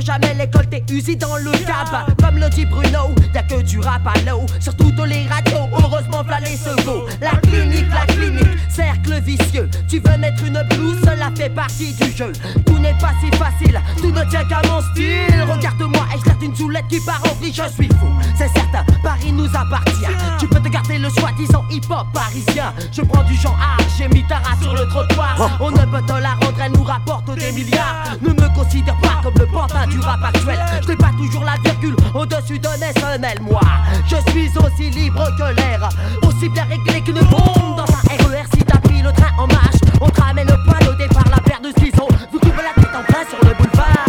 [0.00, 2.14] Jamais, l'école t'est usée dans le cab.
[2.22, 4.46] Comme le dit Bruno, y'a que du rap à l'eau.
[4.60, 7.06] Sur toutes les radios, heureusement, v'là les secours.
[7.20, 9.68] La clinique, la clinique, cercle vicieux.
[9.88, 12.32] Tu veux mettre une blouse, cela fait partie du jeu.
[12.64, 15.44] Tout n'est pas si facile, tout ne tient qu'à mon style.
[15.50, 18.08] Regarde-moi, et je une soulette qui part en vrille, je suis fou.
[18.36, 20.06] C'est certain, Paris nous appartient.
[20.38, 22.72] Tu peux te garder le soi-disant hip-hop parisien.
[22.92, 24.24] Je prends du genre art, j'ai mis
[24.62, 25.58] sur le trottoir.
[25.60, 28.16] On ne peut te la rendre, elle nous rapporte des milliards.
[28.22, 30.58] Ne me considère pas comme le pantin du rap actuel.
[30.82, 33.60] Je n'ai pas toujours la virgule au-dessus de mes semelles, moi.
[34.06, 35.88] Je suis aussi libre que l'air,
[36.22, 38.44] aussi bien réglé qu'une bombe dans un RER.
[38.54, 41.60] Si t'as pris le train en marche, on te ramène pas au départ la paire
[41.60, 42.08] de ciseaux.
[42.32, 44.08] Vous coupez la tête en plein sur le boulevard.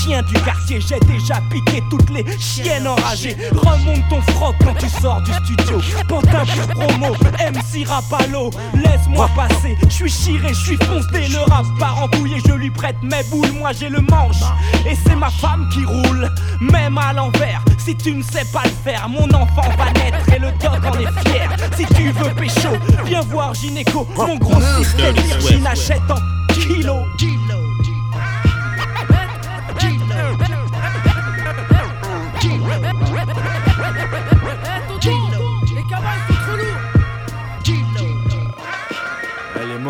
[0.01, 0.79] chien du quartier.
[0.81, 3.35] J'ai déjà piqué toutes les chiennes enragées.
[3.51, 5.79] Remonte ton froc quand tu sors du studio.
[6.07, 8.49] Pantin pour promo, MC Rapalo.
[8.75, 11.27] Laisse-moi passer, je suis chiré, je suis foncé.
[11.29, 13.51] Le rap part en couille et je lui prête mes boules.
[13.59, 14.41] Moi j'ai le manche
[14.85, 16.29] et c'est ma femme qui roule.
[16.59, 20.39] Même à l'envers, si tu ne sais pas le faire, mon enfant va naître et
[20.39, 21.49] le doc en est fier.
[21.75, 22.69] Si tu veux pécho,
[23.05, 24.07] viens voir Gynéco.
[24.15, 26.95] Mon gros système, Virgin achète en kilo.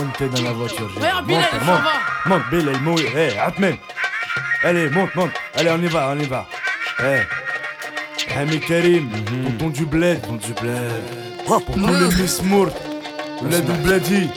[0.02, 0.90] Est montée dans la voiture.
[0.94, 1.82] j'ai- Regarde, Bilal, monte, monte,
[2.26, 3.06] monte, Bilal, mouille.
[3.16, 3.78] Hé, Atmen.
[4.64, 5.32] Allez, monte, monte.
[5.56, 6.48] Allez, on y va, on y va.
[7.00, 7.22] Hé.
[8.40, 9.10] Ami Karim,
[9.60, 10.22] tonton du bled.
[10.22, 11.46] Tonton du bled.
[11.46, 12.70] Pour tous les Miss Mourt.
[13.44, 14.30] Le du bledi.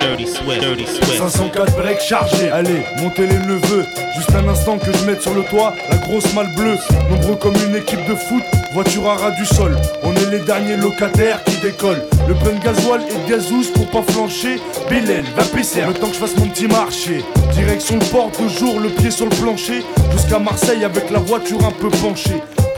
[0.00, 0.60] Dirty Swift.
[0.60, 1.18] Dirty Swift.
[1.18, 2.50] 504 breaks chargés.
[2.50, 3.84] Allez, montez les neveux.
[4.16, 6.76] Juste un instant que je mette sur le toit la grosse malle bleue.
[7.08, 8.42] Nombreux comme une équipe de foot,
[8.72, 9.76] voiture à ras du sol.
[10.02, 12.02] On est les derniers locataires qui décollent.
[12.28, 14.60] Le plein de gasoil et de gazous pour pas flancher.
[14.88, 15.82] Bilal, va pisser.
[15.86, 17.24] Le temps que je fasse mon petit marché.
[17.52, 19.82] Direction le port de jour, le pied sur le plancher.
[20.12, 22.42] Jusqu'à Marseille avec la voiture un peu penchée.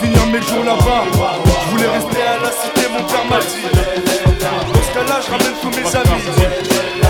[0.00, 1.04] finir mes jours là-bas.
[1.64, 3.62] Je voulais rester à la cité, mon père m'a dit.
[4.72, 7.05] Dans ce cas-là, je ramène tous mes amis.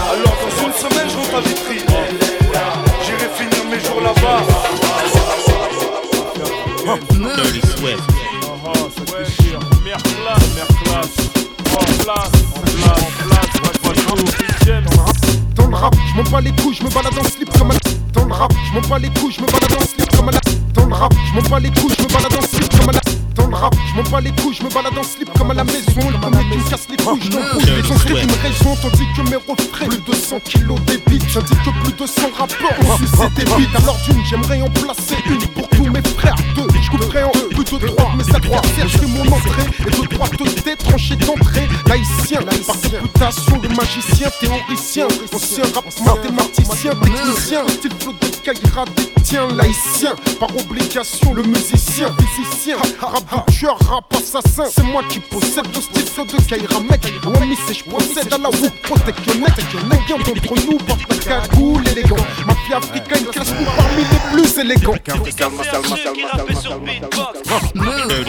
[24.76, 26.10] Balade en slip comme à la maison.
[26.10, 27.64] Le premier qui me casse les couilles, je l'embrouille.
[27.64, 31.18] Les scriptent une raison, tandis que mes refrains, plus de 100 kilos débit.
[31.28, 33.74] J'indique que plus de 100 rappeurs ont sucé des bites.
[33.76, 36.34] Alors d'une, j'aimerais en placer une pour tous mes frères.
[36.54, 38.88] Deux, je couperai en plus de trois, mes adversaires.
[38.88, 41.68] Je fais mon entrée et de droite des tranchées d'entrée.
[41.86, 48.84] Laïcien, par réputation de magicien, théoricien, ancien rap mathématicien, technicien, style flow de Kaira,
[49.26, 55.66] détient laïcien, par obligation le musicien, physicien, rap butcher, rap assassin, c'est moi qui possède
[55.74, 59.52] le style de Kaira, mec, Wami c'est je procède à la roue, protect your neck,
[59.90, 62.16] aucun d'entre nous porte la cagoule élégant,
[62.46, 64.94] mafia africaine classe-nous parmi les plus élégants?
[65.04, 65.32] Dirty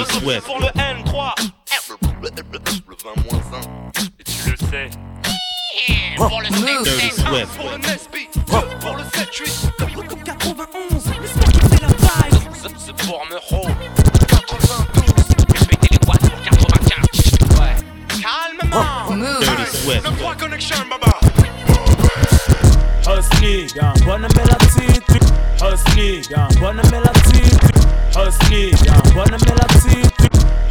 [0.05, 0.45] Swift.
[0.45, 1.35] Pour le N3
[2.21, 2.39] Le 20
[4.19, 4.89] Et tu le sais.
[6.15, 7.23] Pour le Dirty.
[7.23, 8.27] Pour le Nesby.
[8.79, 9.76] Pour le 7-8 91
[19.87, 20.03] Calmement Dirty Swift.
[20.03, 21.19] Le 3 connection baba
[23.07, 25.03] Husky, y'a un l'attitude.
[25.61, 27.57] Husky, y'a un l'attitude.
[28.15, 30.11] Husky, y'a un l'attitude.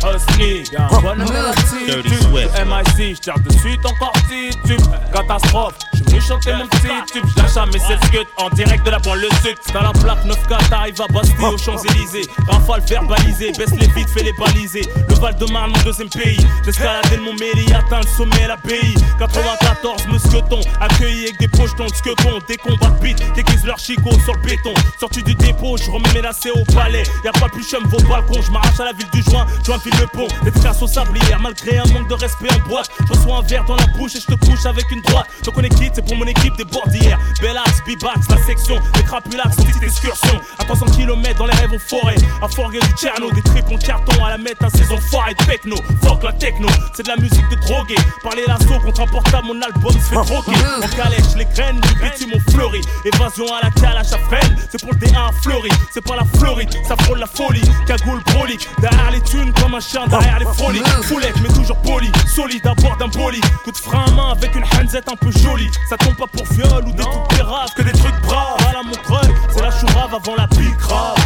[0.05, 2.15] Husky, y'a un l'attitude.
[2.23, 2.51] Swift.
[2.67, 4.83] MIC, j'tire de suite encore titube.
[5.13, 5.79] Catastrophe,
[6.17, 7.25] venu chanter mon petit tube.
[7.35, 9.57] J'lâche un message cut en direct de la banlieue sud.
[9.73, 12.29] Dans la plaque 9K, t'arrives à Bastille aux Champs-Élysées.
[12.49, 14.83] Rafale verbalisé, baisse les vides, fais les baliser.
[15.09, 16.45] Le Val de Marne, mon deuxième pays.
[16.65, 18.95] J'escaladais mon mairie, atteint le sommet à l'abbaye.
[19.19, 22.39] 94, mousqueton, accueilli avec des pochetons de squetons.
[22.49, 24.75] Des combats de bite, déguisent leur chicot sur le béton.
[24.99, 27.05] Sorti du dépôt, je remets mes au palais.
[27.25, 29.47] Y'a pas plus chum vos balcons, je m'arrache à la ville du joint.
[29.65, 31.41] Joint file le pont, des traces au sablière.
[31.41, 34.21] Malgré un manque de respect en boîte, je reçois un verre dans la bouche et
[34.21, 35.27] je te couche avec une droite.
[35.45, 37.19] Donc on est quitte, pour mon équipe des bordières.
[37.41, 40.41] Bellax, Bibax, la section, des crapulax, petite excursion.
[40.59, 42.17] À 300 km dans les rêves en forêt.
[42.43, 45.35] À Forguer du Tcherno, des tripes en carton à la mettre un saison foire et
[45.35, 45.77] de techno.
[46.03, 47.97] Fuck la techno, c'est de la musique de drogué.
[48.23, 50.57] Parler l'assaut contre un portable, mon album se fait troquer.
[50.83, 52.81] En calèche, les graines du bitume ont fleuri.
[53.05, 55.71] Évasion à la calage à freine, c'est pour le D1 fleuri.
[55.93, 57.63] C'est pas la Floride, ça frôle la folie.
[57.87, 60.83] Cagoule brolique, derrière les thunes comme un chien derrière les folies.
[61.03, 63.45] Foulette, mais toujours poli, solide à bord d'un bolide.
[63.65, 65.71] Coup de frein à main avec une hanzette un peu jolie.
[65.89, 68.57] Ça tombe pas pour viol ou des trucs péraves, que des trucs braves.
[68.69, 71.17] À la montreuil, c'est la chourave avant la pique grave.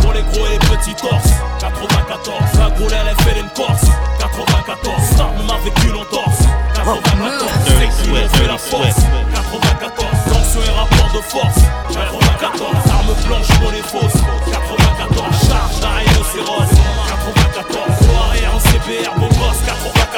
[0.00, 2.36] Pour les gros et les petits torses, 94.
[2.58, 3.86] La groule, elle a fait une corse,
[4.18, 5.02] 94.
[5.16, 6.42] Sarme avec une entorse,
[6.74, 7.50] 94.
[7.78, 9.02] Sexy, on fait la force,
[9.34, 10.06] 94.
[10.26, 11.60] Tension et rapport de force,
[11.92, 12.76] 94.
[12.90, 15.48] Arme blanche, monnaie fausse, 94.
[15.48, 16.72] Charge d'un rhinocéros,
[17.08, 17.82] 94.
[18.02, 20.12] Soirée en CBR, beau gosse, 94.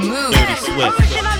[0.00, 1.33] Dirty Swift.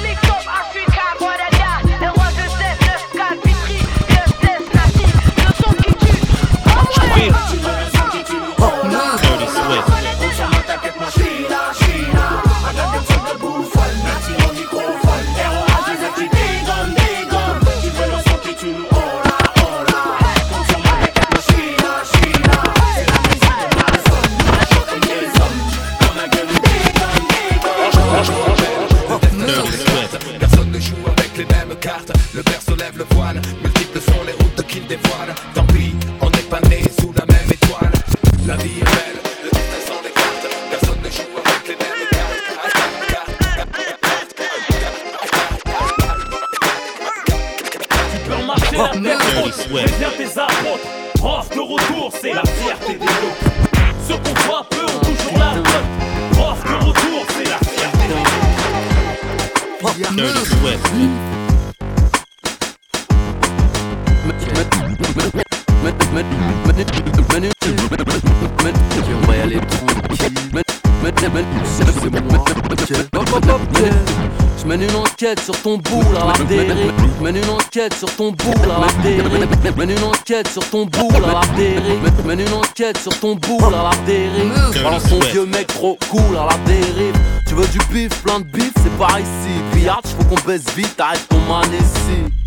[34.86, 35.34] Dévoile.
[35.54, 37.92] Tant pis, on n'est pas né sous la même étoile.
[38.46, 40.48] La vie est belle, le destin s'en écarte.
[40.70, 41.94] Personne ne joue avec les mêmes
[48.12, 50.88] Tu peux remarcher la tête haute, préviens tes apôtres.
[51.14, 53.50] Prof de retour, c'est la fierté des autres.
[54.06, 55.88] Ceux qu'on voit peu ont toujours la faute.
[56.32, 58.34] Prof de retour, c'est la fierté des autres.
[60.14, 61.33] Dirty Swift.
[69.18, 69.58] On va y aller
[74.58, 76.92] Je mène une enquête sur ton boule à la dérive.
[77.18, 79.26] Je mène une enquête sur ton boule à la dérive.
[79.64, 82.12] Je mène une enquête sur ton boule à la dérive.
[82.22, 84.82] Je mène une enquête sur ton boule à la dérive.
[84.84, 87.16] Balance ton vieux mec trop cool à la dérive.
[87.48, 89.54] Tu veux du bif, plein de bif, c'est par ici.
[89.72, 92.43] Pillard, faut qu'on baisse vite, arrête ton manécie.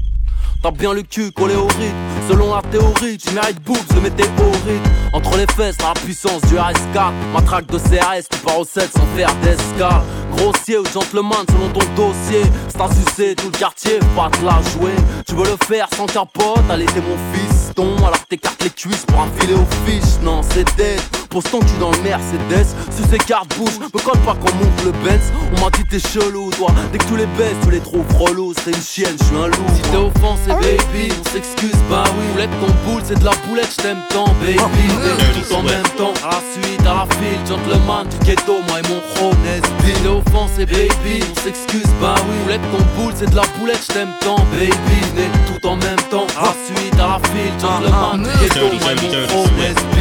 [0.73, 1.95] Bien le cul collé au rythme
[2.29, 4.83] Selon la théorie, tu mérites boobs de météorite.
[5.13, 9.05] Entre les fesses, la puissance du RS4 Matraque de CRS, tu pars au 7 sans
[9.15, 10.01] faire d'escale.
[10.35, 12.43] Grossier ou gentleman selon ton dossier.
[12.67, 14.93] C'est sucer tout le quartier, pas te la jouer.
[15.25, 17.95] Tu veux le faire sans capote, allez t'es mon fiston.
[17.99, 20.99] Alors t'écartes les cuisses pour un filet aux fiches Non c'est dead,
[21.43, 22.67] ton cul dans le Mercedes.
[22.95, 25.31] Sur ces cartes bouche, me colle pas qu'on monte le Benz.
[25.55, 28.53] On m'a dit t'es chelou toi, dès que tu les baisses tu les trouves relous.
[28.63, 29.67] C'est une chienne, je suis un loup.
[29.75, 32.25] Si t'es offensé baby, on s'excuse bah oui.
[32.33, 34.57] Boulette ton boule, c'est de la boulette, j't'aime tant baby.
[34.57, 38.79] Et tout en même temps, à la suite, à la file Gentleman du ghetto, moi
[38.79, 42.35] et mon chrome Nesby T'es offensé baby, on s'excuse bah oui.
[42.43, 44.71] Boulette ton boule, c'est de la boulette, j't'aime tant baby.
[45.47, 48.95] Tout en même temps, à la suite, à la file Gentleman du ghetto, moi et
[48.95, 49.47] mon chrome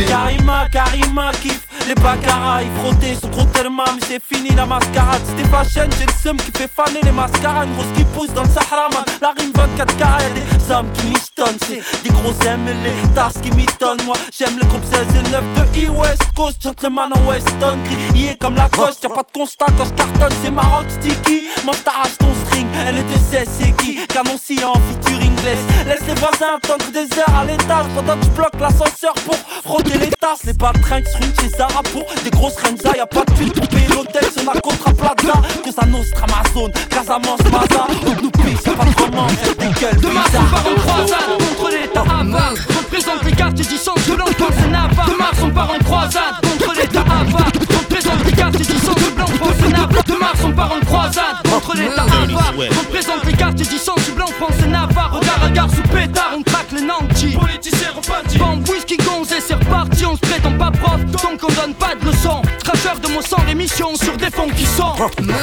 [0.08, 5.20] Karima, Karima kiffe les baccaras, ils frottaient son gros tellement mais c'est fini la mascarade.
[5.26, 7.68] C'était fashion, j'ai le seum qui fait faner les mascarades.
[7.68, 8.88] Une grosse qui pousse dans le Sahara
[9.20, 13.38] La rime 24 carats, y'a des hommes qui mistonnent C'est des gros aimes les tasses
[13.42, 17.78] qui m'étonnent Moi j'aime le groupe 16 et 9 de E-West Coast Gentleman en Weston
[17.84, 21.74] Grillé comme la coste, y'a pas de constat quand je cartonne C'est Maroc sticky, moi
[21.84, 26.14] t'arrache ton string Elle était 16 c'est qui, canon si en featuring laisse Laisse les
[26.14, 27.86] voisins attendre des heures à l'étage.
[27.94, 30.42] Pendant que je bloque l'ascenseur pour frotter les tasses.
[30.44, 33.88] Les patrins qui se chez pour des grosses renza Y'a pas de thune pour payer
[33.88, 37.86] l'hôtel sur la Contra Plaza Cosa Nostra, Amazon, Casamance, Maza.
[38.06, 40.44] On nous pisse, y'a pas de romance, des gueules Demain, bizarres.
[40.44, 44.56] on part en croisade contre les l'état avare Représente les quartiers du centre de l'enfance
[44.64, 48.78] et Navarre De Mars on part en croisade contre l'état avare Représente les quartiers du
[48.78, 53.24] centre de l'enfance et Navarre De Mars on part en croisade contre l'état avare Représente
[53.26, 56.72] les quartiers du centre de l'enfance et Navarre Regard à gare sous pétard on traque
[56.72, 57.36] les nantis
[58.98, 61.04] Gonzé c'est reparti On se prétend pas prof.
[61.06, 64.66] Donc on donne pas de leçons Traceur de mon sang l'émission sur des fonds qui
[64.66, 64.94] sont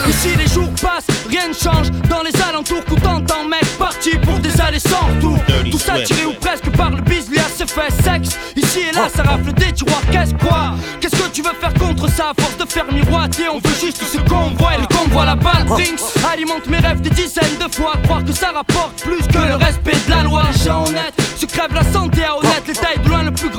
[0.07, 1.89] Ici les jours passent, rien ne change.
[2.09, 5.37] Dans les alentours coup t'entends mec parti pour des allées sans retour
[5.71, 8.37] Tout ça tiré ou presque par le bis lui a se fait sexe.
[8.55, 10.01] Ici et là ça rafle des tiroirs.
[10.11, 10.75] Qu'est-ce quoi?
[10.99, 12.31] Qu'est-ce que tu veux faire contre ça?
[12.31, 14.75] À force de faire miroiter On veut juste ce qu'on voit.
[14.75, 16.01] Et le convoi la balle Drinks
[16.31, 17.93] alimente mes rêves des dizaines de fois.
[18.03, 20.43] Croire que ça rapporte plus que le respect de la loi.
[20.65, 22.35] Gens honnêtes se crève la santé à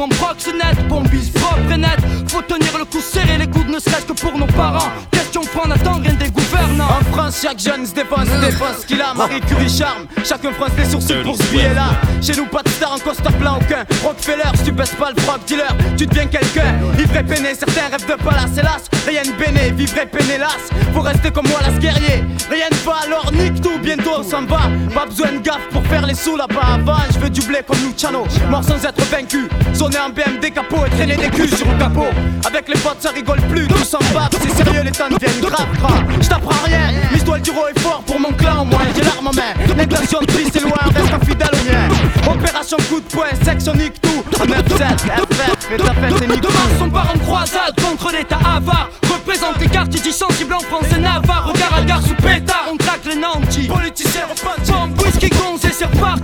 [0.09, 1.98] grand proxénète Bombise propre et net.
[2.28, 4.90] Faut tenir le coup serré les coudes ne serait-ce que pour nos parents.
[5.11, 6.13] Question prendre attend rien
[7.31, 9.14] chaque jeune se défense, se défense ce qu'il a.
[9.14, 11.91] Marie Curie charme, chacun France les sourcils pour ce billet-là.
[12.22, 13.85] Chez nous, pas de star en costard plein aucun.
[14.03, 16.75] Rockefeller, si tu baisses pas le frog dealer, tu deviens quelqu'un.
[16.99, 18.85] Ivre et peiné, certains rêvent de palace, hélas.
[19.07, 20.59] Rien de béné, vivre et peiné, hélas.
[20.93, 22.25] Faut rester comme moi, las guerrier.
[22.51, 24.62] Rien ne va, alors nique tout, bientôt on s'en va.
[24.95, 26.75] Pas besoin de gaffe pour faire les sous là-bas.
[26.75, 28.25] Avant, je veux du blé comme Luciano.
[28.51, 29.49] Mort sans être vaincu.
[29.72, 32.09] Sonner en BMD capot et traîner des culs sur le capot.
[32.47, 34.37] Avec les potes, ça rigole plus, tous s'en battent.
[34.43, 36.05] C'est sérieux, les temps deviennent grave, grave.
[36.20, 36.91] Je t'apprends rien,
[37.25, 39.75] l'histoire du roi est fort pour mon clan, moi j'ai l'arme en main.
[39.77, 42.33] Négation de prise, c'est loin, reste fidèle au mien.
[42.33, 44.22] Opération coup de poing, section nique tout.
[44.45, 48.91] 9-7, FF, fais ta fête et nique Demain son part en croisade contre l'état avare
[49.11, 52.77] Représente les quartiers du sensible en France et Navarre Regard à gare sous pétard, on
[52.77, 54.22] traque les nantis Politiciens
[54.68, 56.24] Bombe, whisky, gonzé, c'est reparti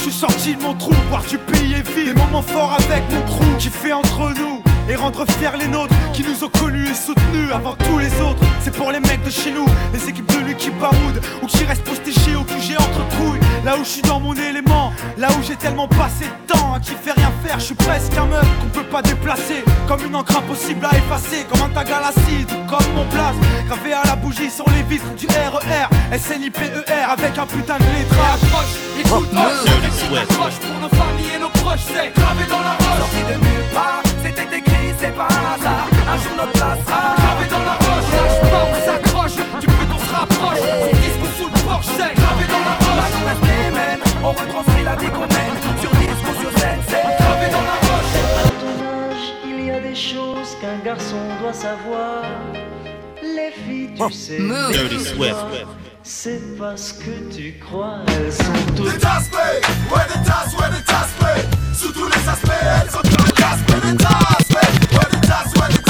[0.00, 0.92] je suis sorti de mon trou.
[1.10, 1.36] Voir du
[31.70, 32.98] proches, c'est gravé dans la roche.
[32.98, 35.86] Sorti de nulle part, c'était écrit, c'est pas un hasard.
[36.12, 38.08] Un jour notre place sera gravé dans la roche.
[38.16, 40.62] Lâche pas, on s'accroche, du peu qu'on se rapproche.
[40.82, 43.12] C'est disque sous le porche, c'est gravé dans la roche.
[43.24, 45.56] Maintenant on retranscrit la vie qu'on mène.
[45.80, 48.16] Sur disque ou sur scène, c'est gravé dans la roche.
[48.44, 48.76] À ton
[49.10, 52.24] âge, il y a des choses qu'un garçon doit savoir.
[53.22, 55.36] Les filles, tu sais, les Dirty Swift.
[56.02, 58.92] c'est parce que tu crois, elles sont toutes.
[58.92, 59.60] Des tasses ouais
[60.08, 63.24] des tasses, ouais des tasses Sous tous les aspects, elles sont des Ouais
[63.80, 64.84] des
[65.58, 65.80] ouais des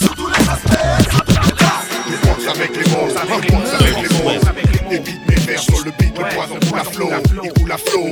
[0.00, 1.24] Sous tous les aspects, elles sont
[2.28, 3.14] pense avec les mots, je
[3.50, 4.30] pense avec les mots.
[4.92, 7.10] Évite mes vers sur le beat, le poison coule à flot,
[7.42, 8.06] il coule à flot.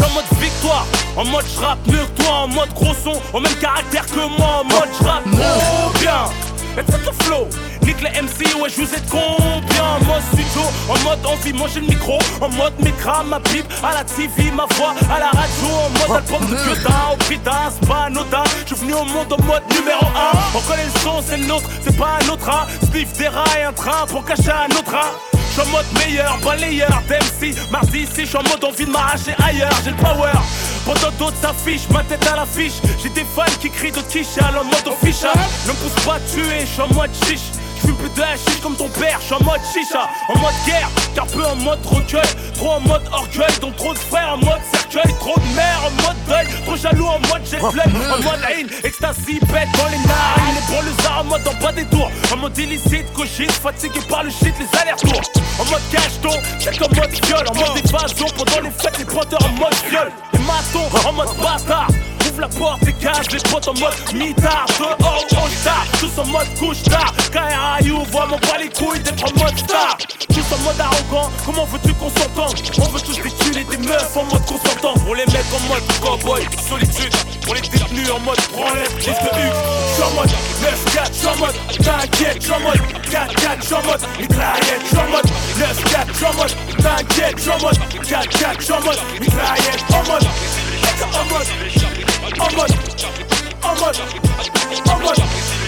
[0.00, 0.86] En mode victoire,
[1.18, 4.64] en mode j'rappe mieux toi, en mode gros son, au même caractère que moi, en
[4.64, 6.24] mode j'rappe trop bien.
[6.76, 7.48] Et le flow.
[7.82, 9.82] Nique les MC, ouais, je vous ai combien?
[9.82, 13.94] En mode studio, en mode envie, manger le micro, en mode micra, ma pipe, à
[13.94, 17.94] la TV, ma voix, à la radio, en mode album de Kyoto, au prix d'un,
[18.04, 18.44] anodin.
[18.66, 20.56] Je suis venu au monde en mode numéro 1.
[20.56, 22.48] On connaît le son, c'est le nôtre, c'est pas un autre.
[22.48, 22.66] Hein.
[22.84, 24.94] Spliff des et un train pour cacher un autre.
[24.94, 25.37] Hein.
[25.48, 28.90] Je suis en mode meilleur, balayeur d'MC Mardi ici, je suis en mode envie de
[28.90, 30.32] m'arracher ailleurs J'ai le power,
[30.84, 34.64] pendant d'autres s'affichent Ma tête à l'affiche, j'ai des fans qui crient de Tisha En
[34.64, 35.32] mode official,
[35.66, 38.60] ne me pousse pas à tuer, je suis en mode chiche J'fume plus de chiche
[38.60, 42.28] comme ton père, j'suis en mode chicha, en mode guerre, car peu en mode recueil,
[42.54, 45.90] trop en mode orgueil, donc trop de frères en mode cercueil, trop de mère en
[46.02, 49.98] mode deuil, trop jaloux en mode jet lag, en mode haine, ecstasy, bête dans les
[50.06, 53.50] narines, et pour le zar en mode en bas des tours, en mode illicite, cochise,
[53.52, 55.22] fatigué par le shit, les allers-retours,
[55.60, 59.44] en mode cacheton, c'est en mode viol, en mode évasion, pendant les fêtes, les pointeurs
[59.44, 61.88] en mode viol, les matons en mode bâtard,
[62.26, 65.36] ouvre la porte, dégage les potes en mode mitard, dehors ou
[66.18, 67.14] en mode couche tard,
[68.10, 69.96] vois mon les couilles d'être en mode star,
[70.28, 74.16] tous en mode arrogant, comment veux-tu qu'on s'entende On veut tous des et des meufs
[74.16, 77.14] en mode consentant, pour les mecs en mode cowboy, solitude,
[77.44, 79.52] pour les détenus en mode branlette, liste de Hugues,
[79.92, 81.54] j'suis en mode 9-4, j'suis en mode
[81.84, 85.26] t'inquiète, j'suis en mode 4-4, j'suis en mode mitraillette, j'suis mode
[85.58, 90.26] 9-4, j'suis mode t'inquiète, j'suis mode 4-4, j'suis en mode mitraillette, en mode,
[91.14, 91.46] en mode
[92.38, 92.70] en mode,
[93.62, 93.96] en mode,
[94.88, 95.67] en mode,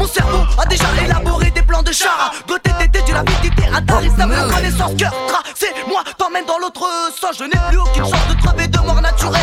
[0.00, 4.54] Mon cerveau a déjà élaboré des plans de chara Doté d'été d'une avidité intarissable La
[4.54, 6.88] connaissance cœur tracé Moi t'emmène dans l'autre
[7.20, 7.36] sens.
[7.38, 9.40] Je n'ai plus aucune chance de crever de mort naturelle.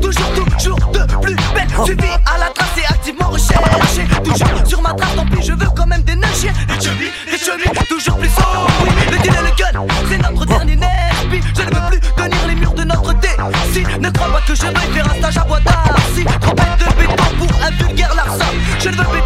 [0.00, 1.68] Toujours, toujours de plus belle.
[1.84, 4.08] Suivi à la trace et activement recherché.
[4.24, 7.38] Toujours sur ma trace, tant pis je veux quand même des nager Des chevilles, des
[7.38, 11.14] chevilles, toujours plus haut Oui, le deal et le gun, c'est notre dernier nerf
[11.54, 13.28] Je ne veux plus tenir les murs de notre thé
[13.74, 15.58] Si, ne crois pas que je vais faire un stage à bois
[16.14, 18.46] Si, trop bête de béton pour un vulgaire larcin.
[18.78, 19.19] Je ne veux béton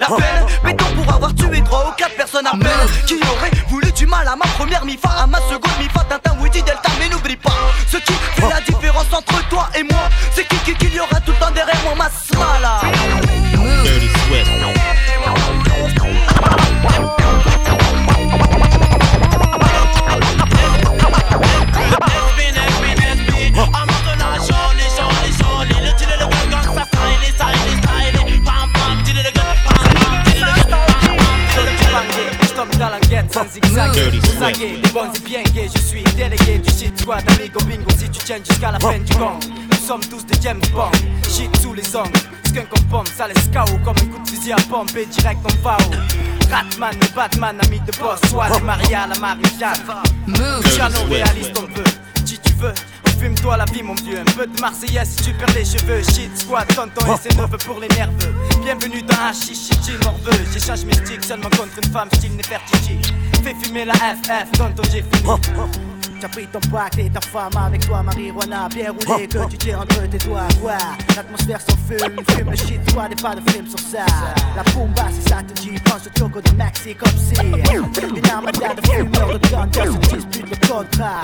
[0.00, 2.88] La peine, béton pour avoir tué trois ou quatre personnes à peine.
[3.06, 6.62] Qui aurait voulu du mal à ma première mi-fa À ma seconde mi-fa, Tintin, Woody,
[6.62, 7.52] Delta Mais n'oublie pas,
[7.88, 11.20] ce qui fait la différence entre toi et moi C'est qui qui qu'il y aura
[11.20, 12.80] tout le temps derrière moi Ma smala
[13.84, 14.73] Dirty Swift.
[33.74, 36.98] Zaguez, les et bien gays Je suis délégué du shit.
[37.00, 39.38] Squad Amigo bingo si tu tiens jusqu'à la fin du gang.
[39.70, 40.90] Nous sommes tous des James Bond.
[41.28, 42.10] Shit sous les ongles.
[42.46, 44.96] Skunk en pomme, ça laisse KO Comme un coup de fusil à pompe.
[44.96, 48.20] Et direct va au Ratman, le Batman, ami de boss.
[48.30, 51.84] Soit les Maria, la Marie-Jeanne Chano, réaliste on veut.
[52.24, 52.74] Si tu veux
[53.18, 56.02] Fume-toi la vie mon vieux, un peu de Marseillaise si tu perds les cheveux.
[56.02, 58.34] Shit squad, tonton et ses neveux pour les nerveux.
[58.62, 62.98] Bienvenue dans un chichi, shit morveux J'échange mes sticks seulement contre une femme style Nefertiti.
[63.42, 65.93] Fais fumer la FF, tonton j'ai fini
[66.24, 69.80] T'as pris ton pack et ta femme avec toi, marijuana bien roulé que tu tiens
[69.80, 70.48] entre tes doigts.
[70.58, 70.78] Quoi
[71.14, 74.06] L'atmosphère s'enfume, fume le shit, toi et pas de film sur ça.
[74.56, 77.38] La bomba, si ça te dit, pense au choco de Maxi comme si.
[77.44, 81.20] Une armada de fumeurs de ganja se dispute le contrat.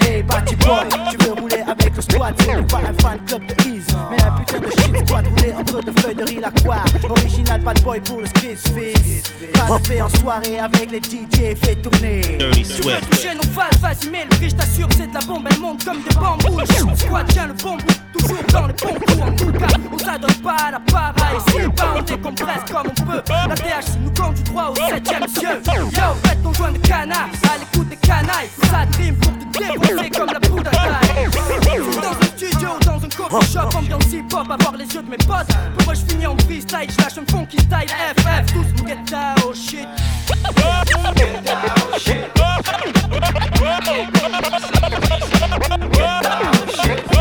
[0.00, 3.68] Hey, Batty Boy, tu veux rouler avec le squad, c'est pas un fan club de
[3.68, 3.86] Ease.
[4.10, 6.78] Mais un putain de shit squad roulé entre deux feuilles de riz la quoi.
[7.08, 9.22] Original bad boy pour le skis fizz.
[9.52, 12.22] Pas de fait en soirée avec les DJ, fait tourner.
[12.22, 15.46] Dirty Tu veux toucher nos phases, vas-y mets prix, je t'assure c'est de la bombe,
[15.50, 16.60] elle monte comme des bambous.
[16.96, 17.76] Squad tient le bon
[18.12, 21.50] toujours dans le bon coup En tout cas, on s'adonne pas à la para Et
[21.50, 25.62] c'est pas, on décompresse comme on peut La THC nous conduit droit au septième cieux
[25.66, 28.50] Yo, faites ton joint de canard, à l'écoute des canailles.
[28.70, 31.28] Ça dream pour te défoncer comme la poudre à taille.
[32.02, 35.48] Dans un studio, dans un coffee shop, ambiance hip-hop Avoir les yeux de mes potes,
[35.76, 38.98] pour moi je finis en freestyle Je lâche un funky style FF, tous mon get
[39.44, 39.88] oh shit
[46.82, 47.11] Dirty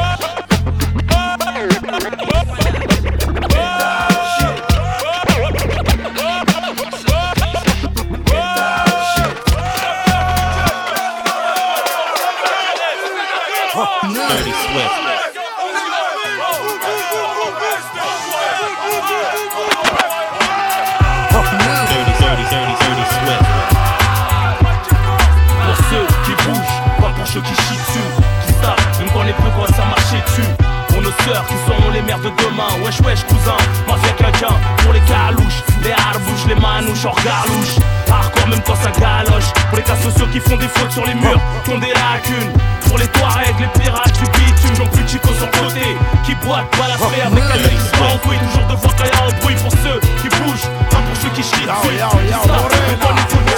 [31.25, 32.71] sœurs qui seront les mères de demain.
[32.83, 33.57] Wesh, wesh, cousin,
[33.87, 37.75] moi c'est quelqu'un pour les calouches, les harbouches, les manouches en garlouche.
[38.09, 39.51] Hardcore même quand ça galoche.
[39.69, 42.51] Pour les cas sociaux qui font des fautes sur les murs, qui ont des lacunes.
[42.87, 45.97] Pour les Touaregs, les pirates du bitume, j'en plus chico sur le côté.
[46.25, 47.91] Qui boitent, balafré avec Alex
[48.27, 51.29] oui, toujours de voir quand y'a un bruit pour ceux qui bougent, pas pour ceux
[51.29, 51.97] qui chient dessus.
[52.31, 52.55] Ça,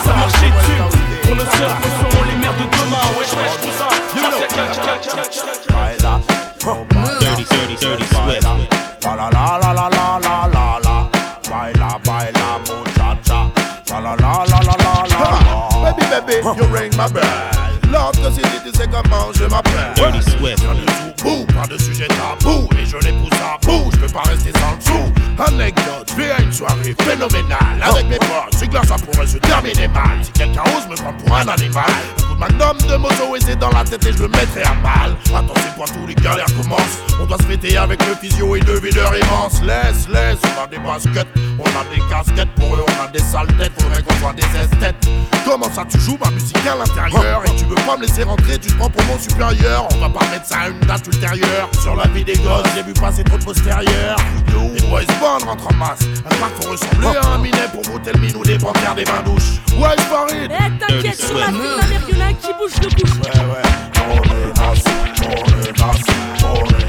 [0.04, 0.80] ça marche dessus.
[1.24, 3.06] Pour nos sœurs, nous serons les mères de demain.
[3.18, 3.90] Wesh, wesh, cousin,
[5.74, 6.33] quelqu'un.
[6.64, 8.44] Dirty, dirty, dirty Swift.
[9.04, 11.10] La la la la la la la la la.
[11.50, 13.52] Baila, baila, muchacha.
[13.90, 15.92] La la la la la la la.
[15.92, 17.28] Baby, baby, you ring my bell.
[17.92, 19.92] Lorsque c'est dit, tu sais comment je m'appelle.
[19.96, 20.64] Dirty Swift.
[21.22, 22.68] Boum, pas de sujet tabou.
[22.80, 25.14] Et je les pousse à bout, je peux pas rester sans le sou.
[25.52, 27.82] Anecdote, vais à une soirée phénoménale.
[27.82, 30.20] Avec mes potes, c'est glace, ça pourrait se terminer mal.
[30.24, 33.42] Si quelqu'un ose me prendre pour un animal, un coup de magnum de moto et
[33.42, 35.16] c'est dans la tête et je le mettrai à mal.
[35.36, 37.00] Attends, c'est pas tous les galères commencent.
[37.22, 39.62] On doit se fêter avec le physio et le videur immense.
[39.62, 41.28] Laisse, laisse, on a des baskets,
[41.60, 42.54] on a des casquettes.
[42.56, 45.08] Pour eux, on a des sales têtes, faudrait qu'on soit des esthètes.
[45.46, 47.42] Comment ça, tu joues ma musique à l'intérieur?
[47.46, 49.88] Et tu veux pas me laisser rentrer, tu te prends pour mon supérieur?
[49.94, 51.53] On va pas mettre ça à une date ultérieure.
[51.82, 54.18] Sur la vie des gosses, j'ai vu passer trop de postérieurs.
[54.74, 56.00] Les boys band rentrent en masse.
[56.26, 59.24] Un parc faut ressembler à un minet pour brouter le minou des panthères des bains
[59.26, 59.60] douches.
[59.78, 60.52] Ouais, Farid.
[60.52, 63.16] Eh, t'inquiète, sur la fille d'un merguelin qui bouge de bouche.
[63.24, 63.64] Ouais, ouais.
[64.08, 64.84] Morenas,
[65.22, 66.00] morenas,
[66.42, 66.80] morenas.
[66.80, 66.83] La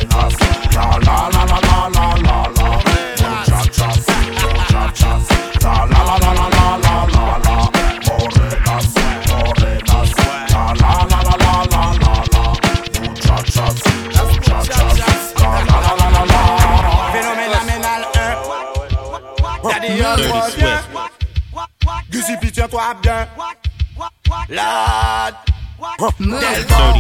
[20.15, 20.81] 1 Daddy, y'a
[22.11, 22.51] Dirty trop bien.
[22.53, 22.83] tiens-toi
[24.49, 25.35] Lad.
[26.19, 26.29] Del
[26.69, 26.99] bon,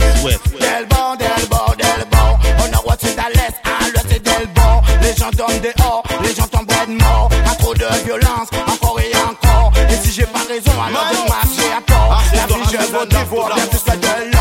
[0.58, 2.38] del bon, del bon, del bon.
[2.58, 4.82] On envoie c'est à l'est, à l'ouest c'est del bon.
[5.02, 9.72] Les gens tombent dehors, les gens tombent de mort trop de violence, encore et encore.
[9.88, 13.16] Et si j'ai pas raison, alors de marcher à tort La vie je veux te
[13.28, 14.34] voir, bien plus que de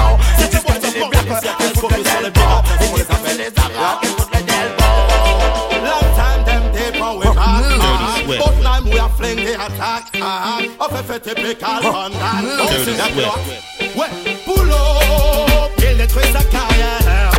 [10.22, 12.44] ah, ah, a typical London.
[14.46, 17.33] Pull up, il détruit sa carrière.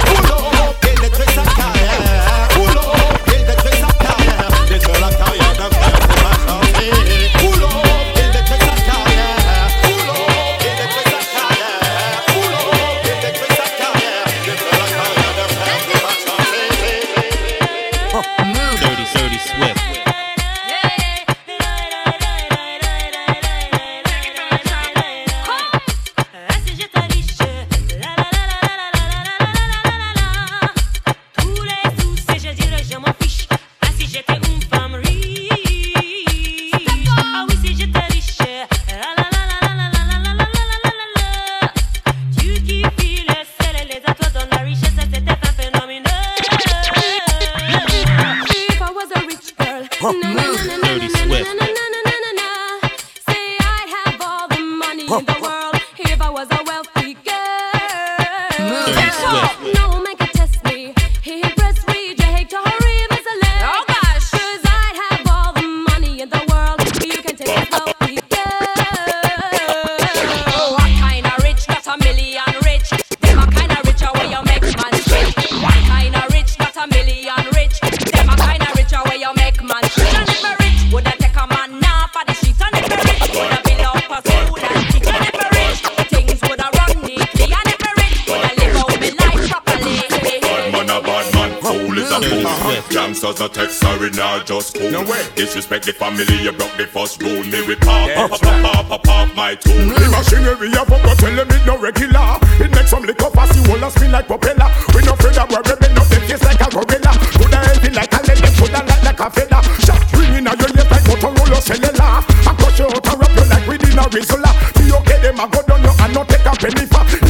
[92.84, 92.94] Fool.
[92.94, 94.90] Gangsters a text sorry now just cool.
[95.34, 97.42] Disrespect the family, you broke the first rule.
[97.44, 99.72] Me we pop, pop, pop, pop, pop, pop my tool.
[99.72, 99.98] Mm.
[99.98, 102.38] The machinery of a go tell them it no regular.
[102.60, 104.68] It makes some liquor fast, you wanna spin like propeller.
[104.94, 107.12] We no afraid of worry, up the face like a gorilla.
[107.36, 109.60] Coulda healthy like a leather, coulda light like a feather.
[109.84, 112.22] Shot ringing out your ears like Motorola cellular.
[112.22, 114.50] I crush you out and wrap you like within a Rizzola.
[114.76, 117.23] Be okay, them a go down you and not take a penny for.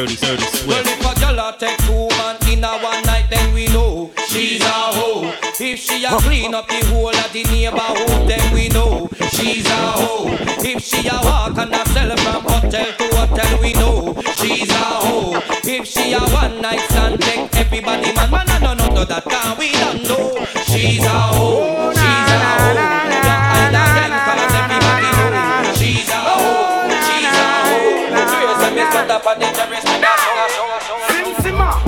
[0.00, 3.52] Dirty, dirty, dirty Well, if a a take two man in a one night, then
[3.52, 4.64] we know she's a
[4.96, 5.30] hoe.
[5.60, 9.76] If she a clean up the whole of the neighborhood, then we know she's a
[10.00, 10.38] hoe.
[10.64, 15.42] If she a walk and sell from hotel to hotel, we know she's a hoe.
[15.64, 19.58] If she a one night stand, take everybody man, man, I don't know that can
[19.58, 20.46] we don't know.
[20.64, 21.29] She's a hoe.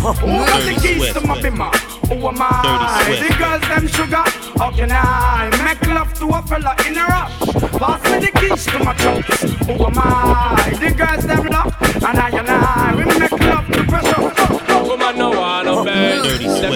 [0.03, 1.71] Who got the keys to my bimmer?
[2.09, 3.19] Who am I?
[3.23, 4.25] The girls them sugar.
[4.59, 7.39] How can I make love to a fella in a rush?
[7.79, 9.27] Pass me the keys to my trunk.
[9.67, 10.77] Who am I?
[10.81, 12.31] The girls them lock, and I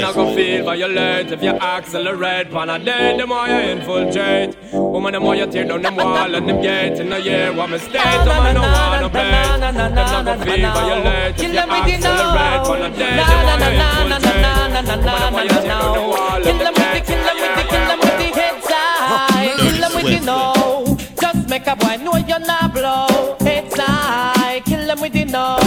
[0.07, 4.57] not gon' feel violent If you accelerate Pan a day, them more you infiltrate.
[4.73, 6.99] Woman them more you tear down them wall And them gate.
[7.01, 8.05] In a year What me state?
[8.27, 12.97] Woman no want no bed Them not gon' feel violent If you accelerate Pan a
[12.97, 14.95] day, them more you infiltrate.
[14.95, 17.11] Woman them more you tear down them wall And them gate.
[17.11, 20.97] in a year Kill them with the head side, kill them with the no.
[21.21, 23.37] Just make a boy know you're not blow.
[23.41, 25.59] Head side, kill them with the no.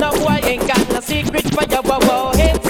[0.00, 2.63] No boy ain't got no secret for your wow wow.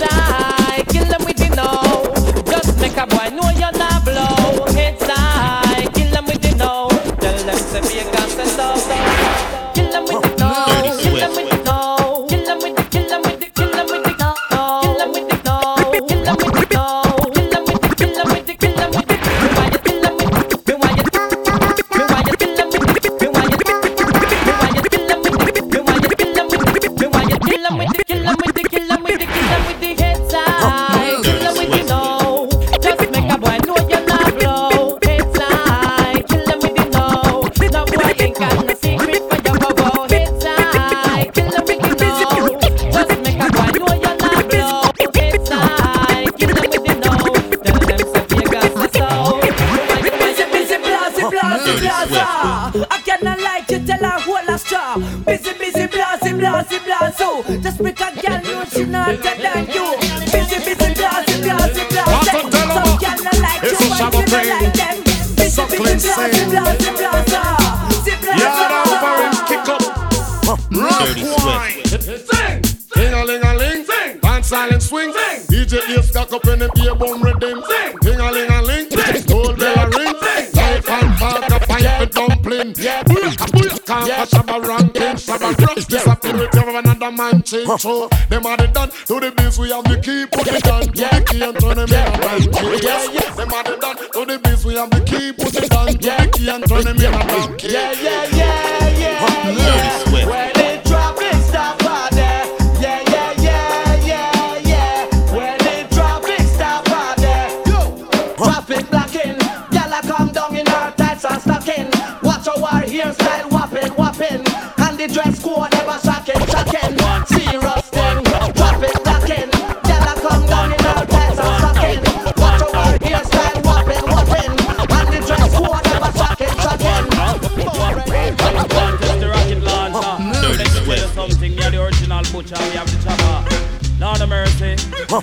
[87.67, 87.81] Change.
[87.81, 89.59] So them are the done to the biz.
[89.59, 90.27] We have the key.
[90.27, 90.81] Put it on.
[90.87, 92.85] The key and turn them in a donkey.
[92.85, 93.37] Yes, yes.
[93.37, 94.65] Them are the done to the biz.
[94.65, 95.33] We have the key.
[95.33, 95.87] Put it on.
[95.87, 97.64] The key and turn them in a donkey.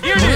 [0.00, 0.31] Here it is.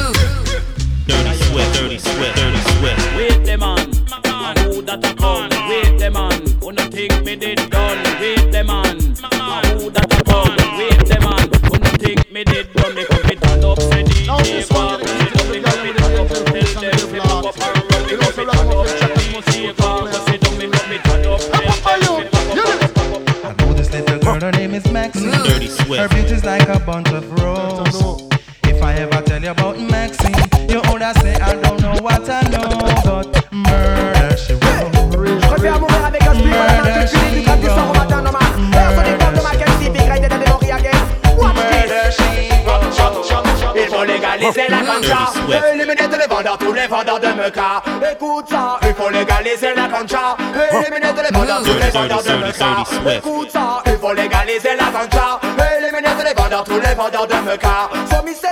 [57.47, 58.49] Meca Sommisé,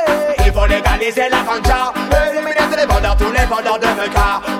[0.47, 1.93] il faut légaliser la cancha
[2.31, 4.54] Éliminer tous les vendeurs, tous les vendeurs de préfère mourir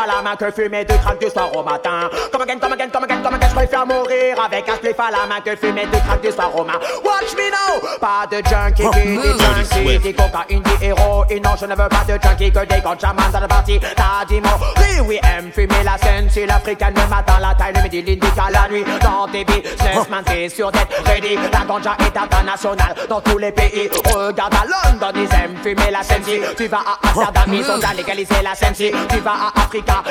[0.00, 2.08] à la main que fumer deux cracks du soir au matin.
[2.32, 5.10] Come again, come again, come again, come again, je préfère mourir avec un spliff à
[5.10, 8.36] la main que fumer deux cracks du soir au matin Watch me now, pas de
[8.48, 11.42] junkie qui dit junkie, dit cocaïne, dit héroïne.
[11.42, 14.40] Non, je ne veux pas de junkie que des gantchaman dans la partie T'as dit
[14.40, 16.28] mon oui, oui, aime fumer la scène.
[16.30, 18.84] Si l'africaine le matin, la taille, le midi, l'indica la nuit.
[19.02, 21.36] Dans tes businessman, t'es sûr d'être ready.
[21.52, 23.88] La ganja est internationale dans tous les pays.
[24.14, 26.22] Regarde à London, ils aiment fumer la scène.
[26.24, 28.74] Si tu vas à Amsterdam, ils ont à légaliser la scène.
[28.74, 29.60] Si tu vas à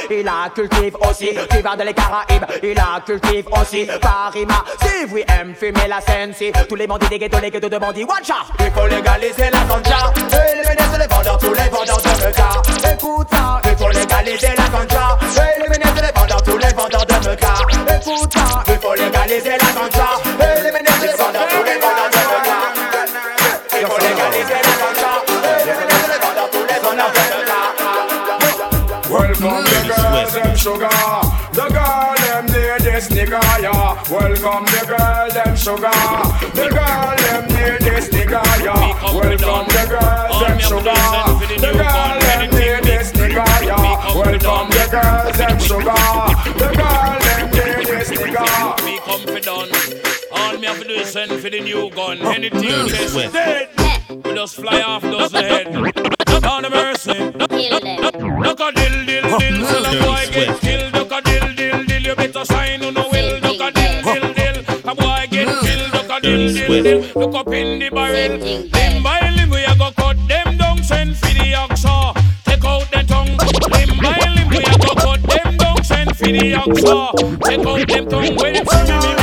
[0.10, 4.46] Ils la cultivent aussi Tu vas dans les Caraïbes, ils la cultivent aussi Paris,
[4.82, 7.78] si oui, aime fumer la scène Si tous les bandits des ghettos, les ghettos de
[7.78, 8.34] bandits, one shot.
[8.60, 12.94] Il faut légaliser la ganja Éliminer tous les vendeurs, tous les vendeurs de meca.
[12.94, 15.18] Écoute ça, il faut légaliser la ganja
[15.58, 17.54] Éliminer tous les vendeurs, tous les vendeurs de meca.
[17.96, 20.29] Écoute ça, il faut légaliser la ganja
[30.60, 30.90] sugar.
[31.56, 33.96] The girl them need this nigga, yeah.
[34.12, 36.00] Welcome the girl them sugar.
[36.54, 38.92] The girl them need this nigga, yeah.
[39.16, 41.00] Welcome the girl them sugar.
[41.64, 44.16] The girl them need this nigga, yeah.
[44.16, 46.04] Welcome the girl them sugar.
[46.60, 48.86] The girl them need this nigga.
[48.86, 50.19] Me come for.
[50.60, 52.18] All me have to do is send for the new gun.
[52.18, 53.70] Anything test dead.
[54.10, 55.68] We just fly off those head.
[55.74, 57.14] On the mercy.
[57.14, 59.66] Look a dill dill dill.
[59.68, 60.94] So the boy get killed.
[60.96, 62.02] Look a dill dill dill.
[62.02, 63.40] You better sign on the will.
[63.40, 64.58] Look a dill dill dill.
[64.84, 65.94] A boy get killed.
[65.94, 67.22] Look a dill dill dill.
[67.22, 68.38] Look up in the barrel.
[68.38, 70.84] Limb by limb we a go cut them down.
[70.84, 72.14] Send for the oxa.
[72.44, 73.38] Take out the tongue.
[73.72, 75.82] Limb by limb we a go cut them down.
[75.86, 77.16] Send for the oxa.
[77.48, 78.36] Take out them tongue.
[78.36, 79.19] When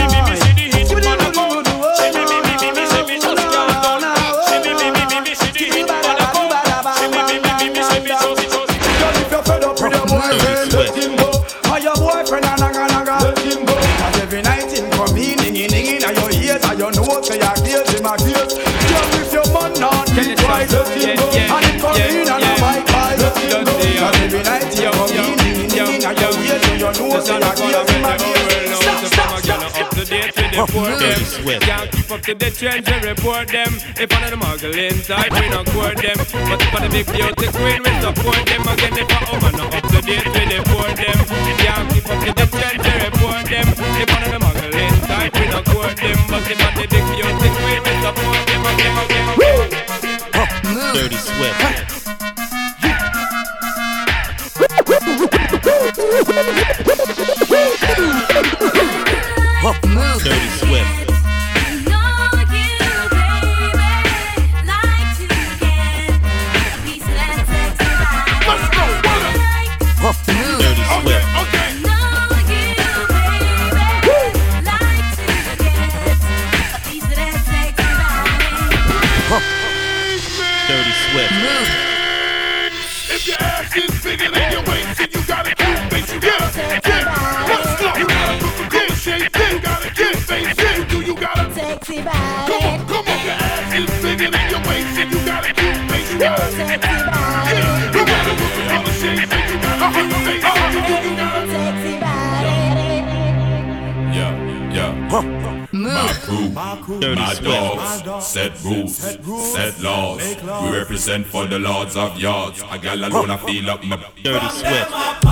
[30.66, 31.60] date with the for them.
[31.60, 33.72] Can't keep up to the trends and report them.
[33.96, 36.18] If one of the muggling type, we don't court them.
[36.18, 38.62] But if of the big beauty queen, we support them.
[38.66, 41.18] Again, if a woman not up to date the for them.
[41.62, 43.68] Can't keep up to the trends and report them.
[44.00, 46.18] If one of the muggling type, we don't court them.
[46.30, 48.62] But if of the big beauty queen, we support them.
[48.66, 49.56] Again, again, again.
[50.94, 51.35] Dirty Swift.
[113.46, 115.25] Feel up my dirty sweat.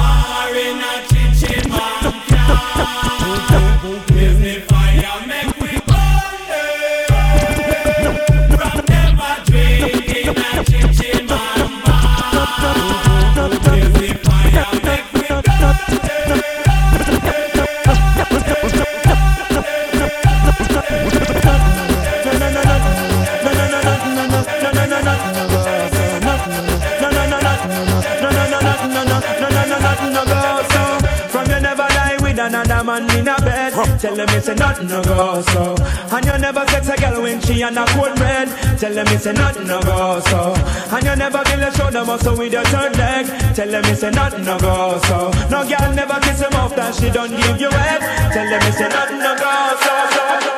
[34.55, 35.75] A nothing no go so.
[36.15, 38.49] And you never sex a girl when she on a cold bread.
[38.79, 40.55] Tell them it's a nothing no go so.
[40.95, 43.27] And you never feel a shoulder muscle with your third leg.
[43.57, 45.31] Tell them it's a nothing no go so.
[45.51, 48.01] No girl never kiss him off that she don't give you head.
[48.33, 49.95] Tell them it's a nothing no go so.
[50.15, 50.54] so, so.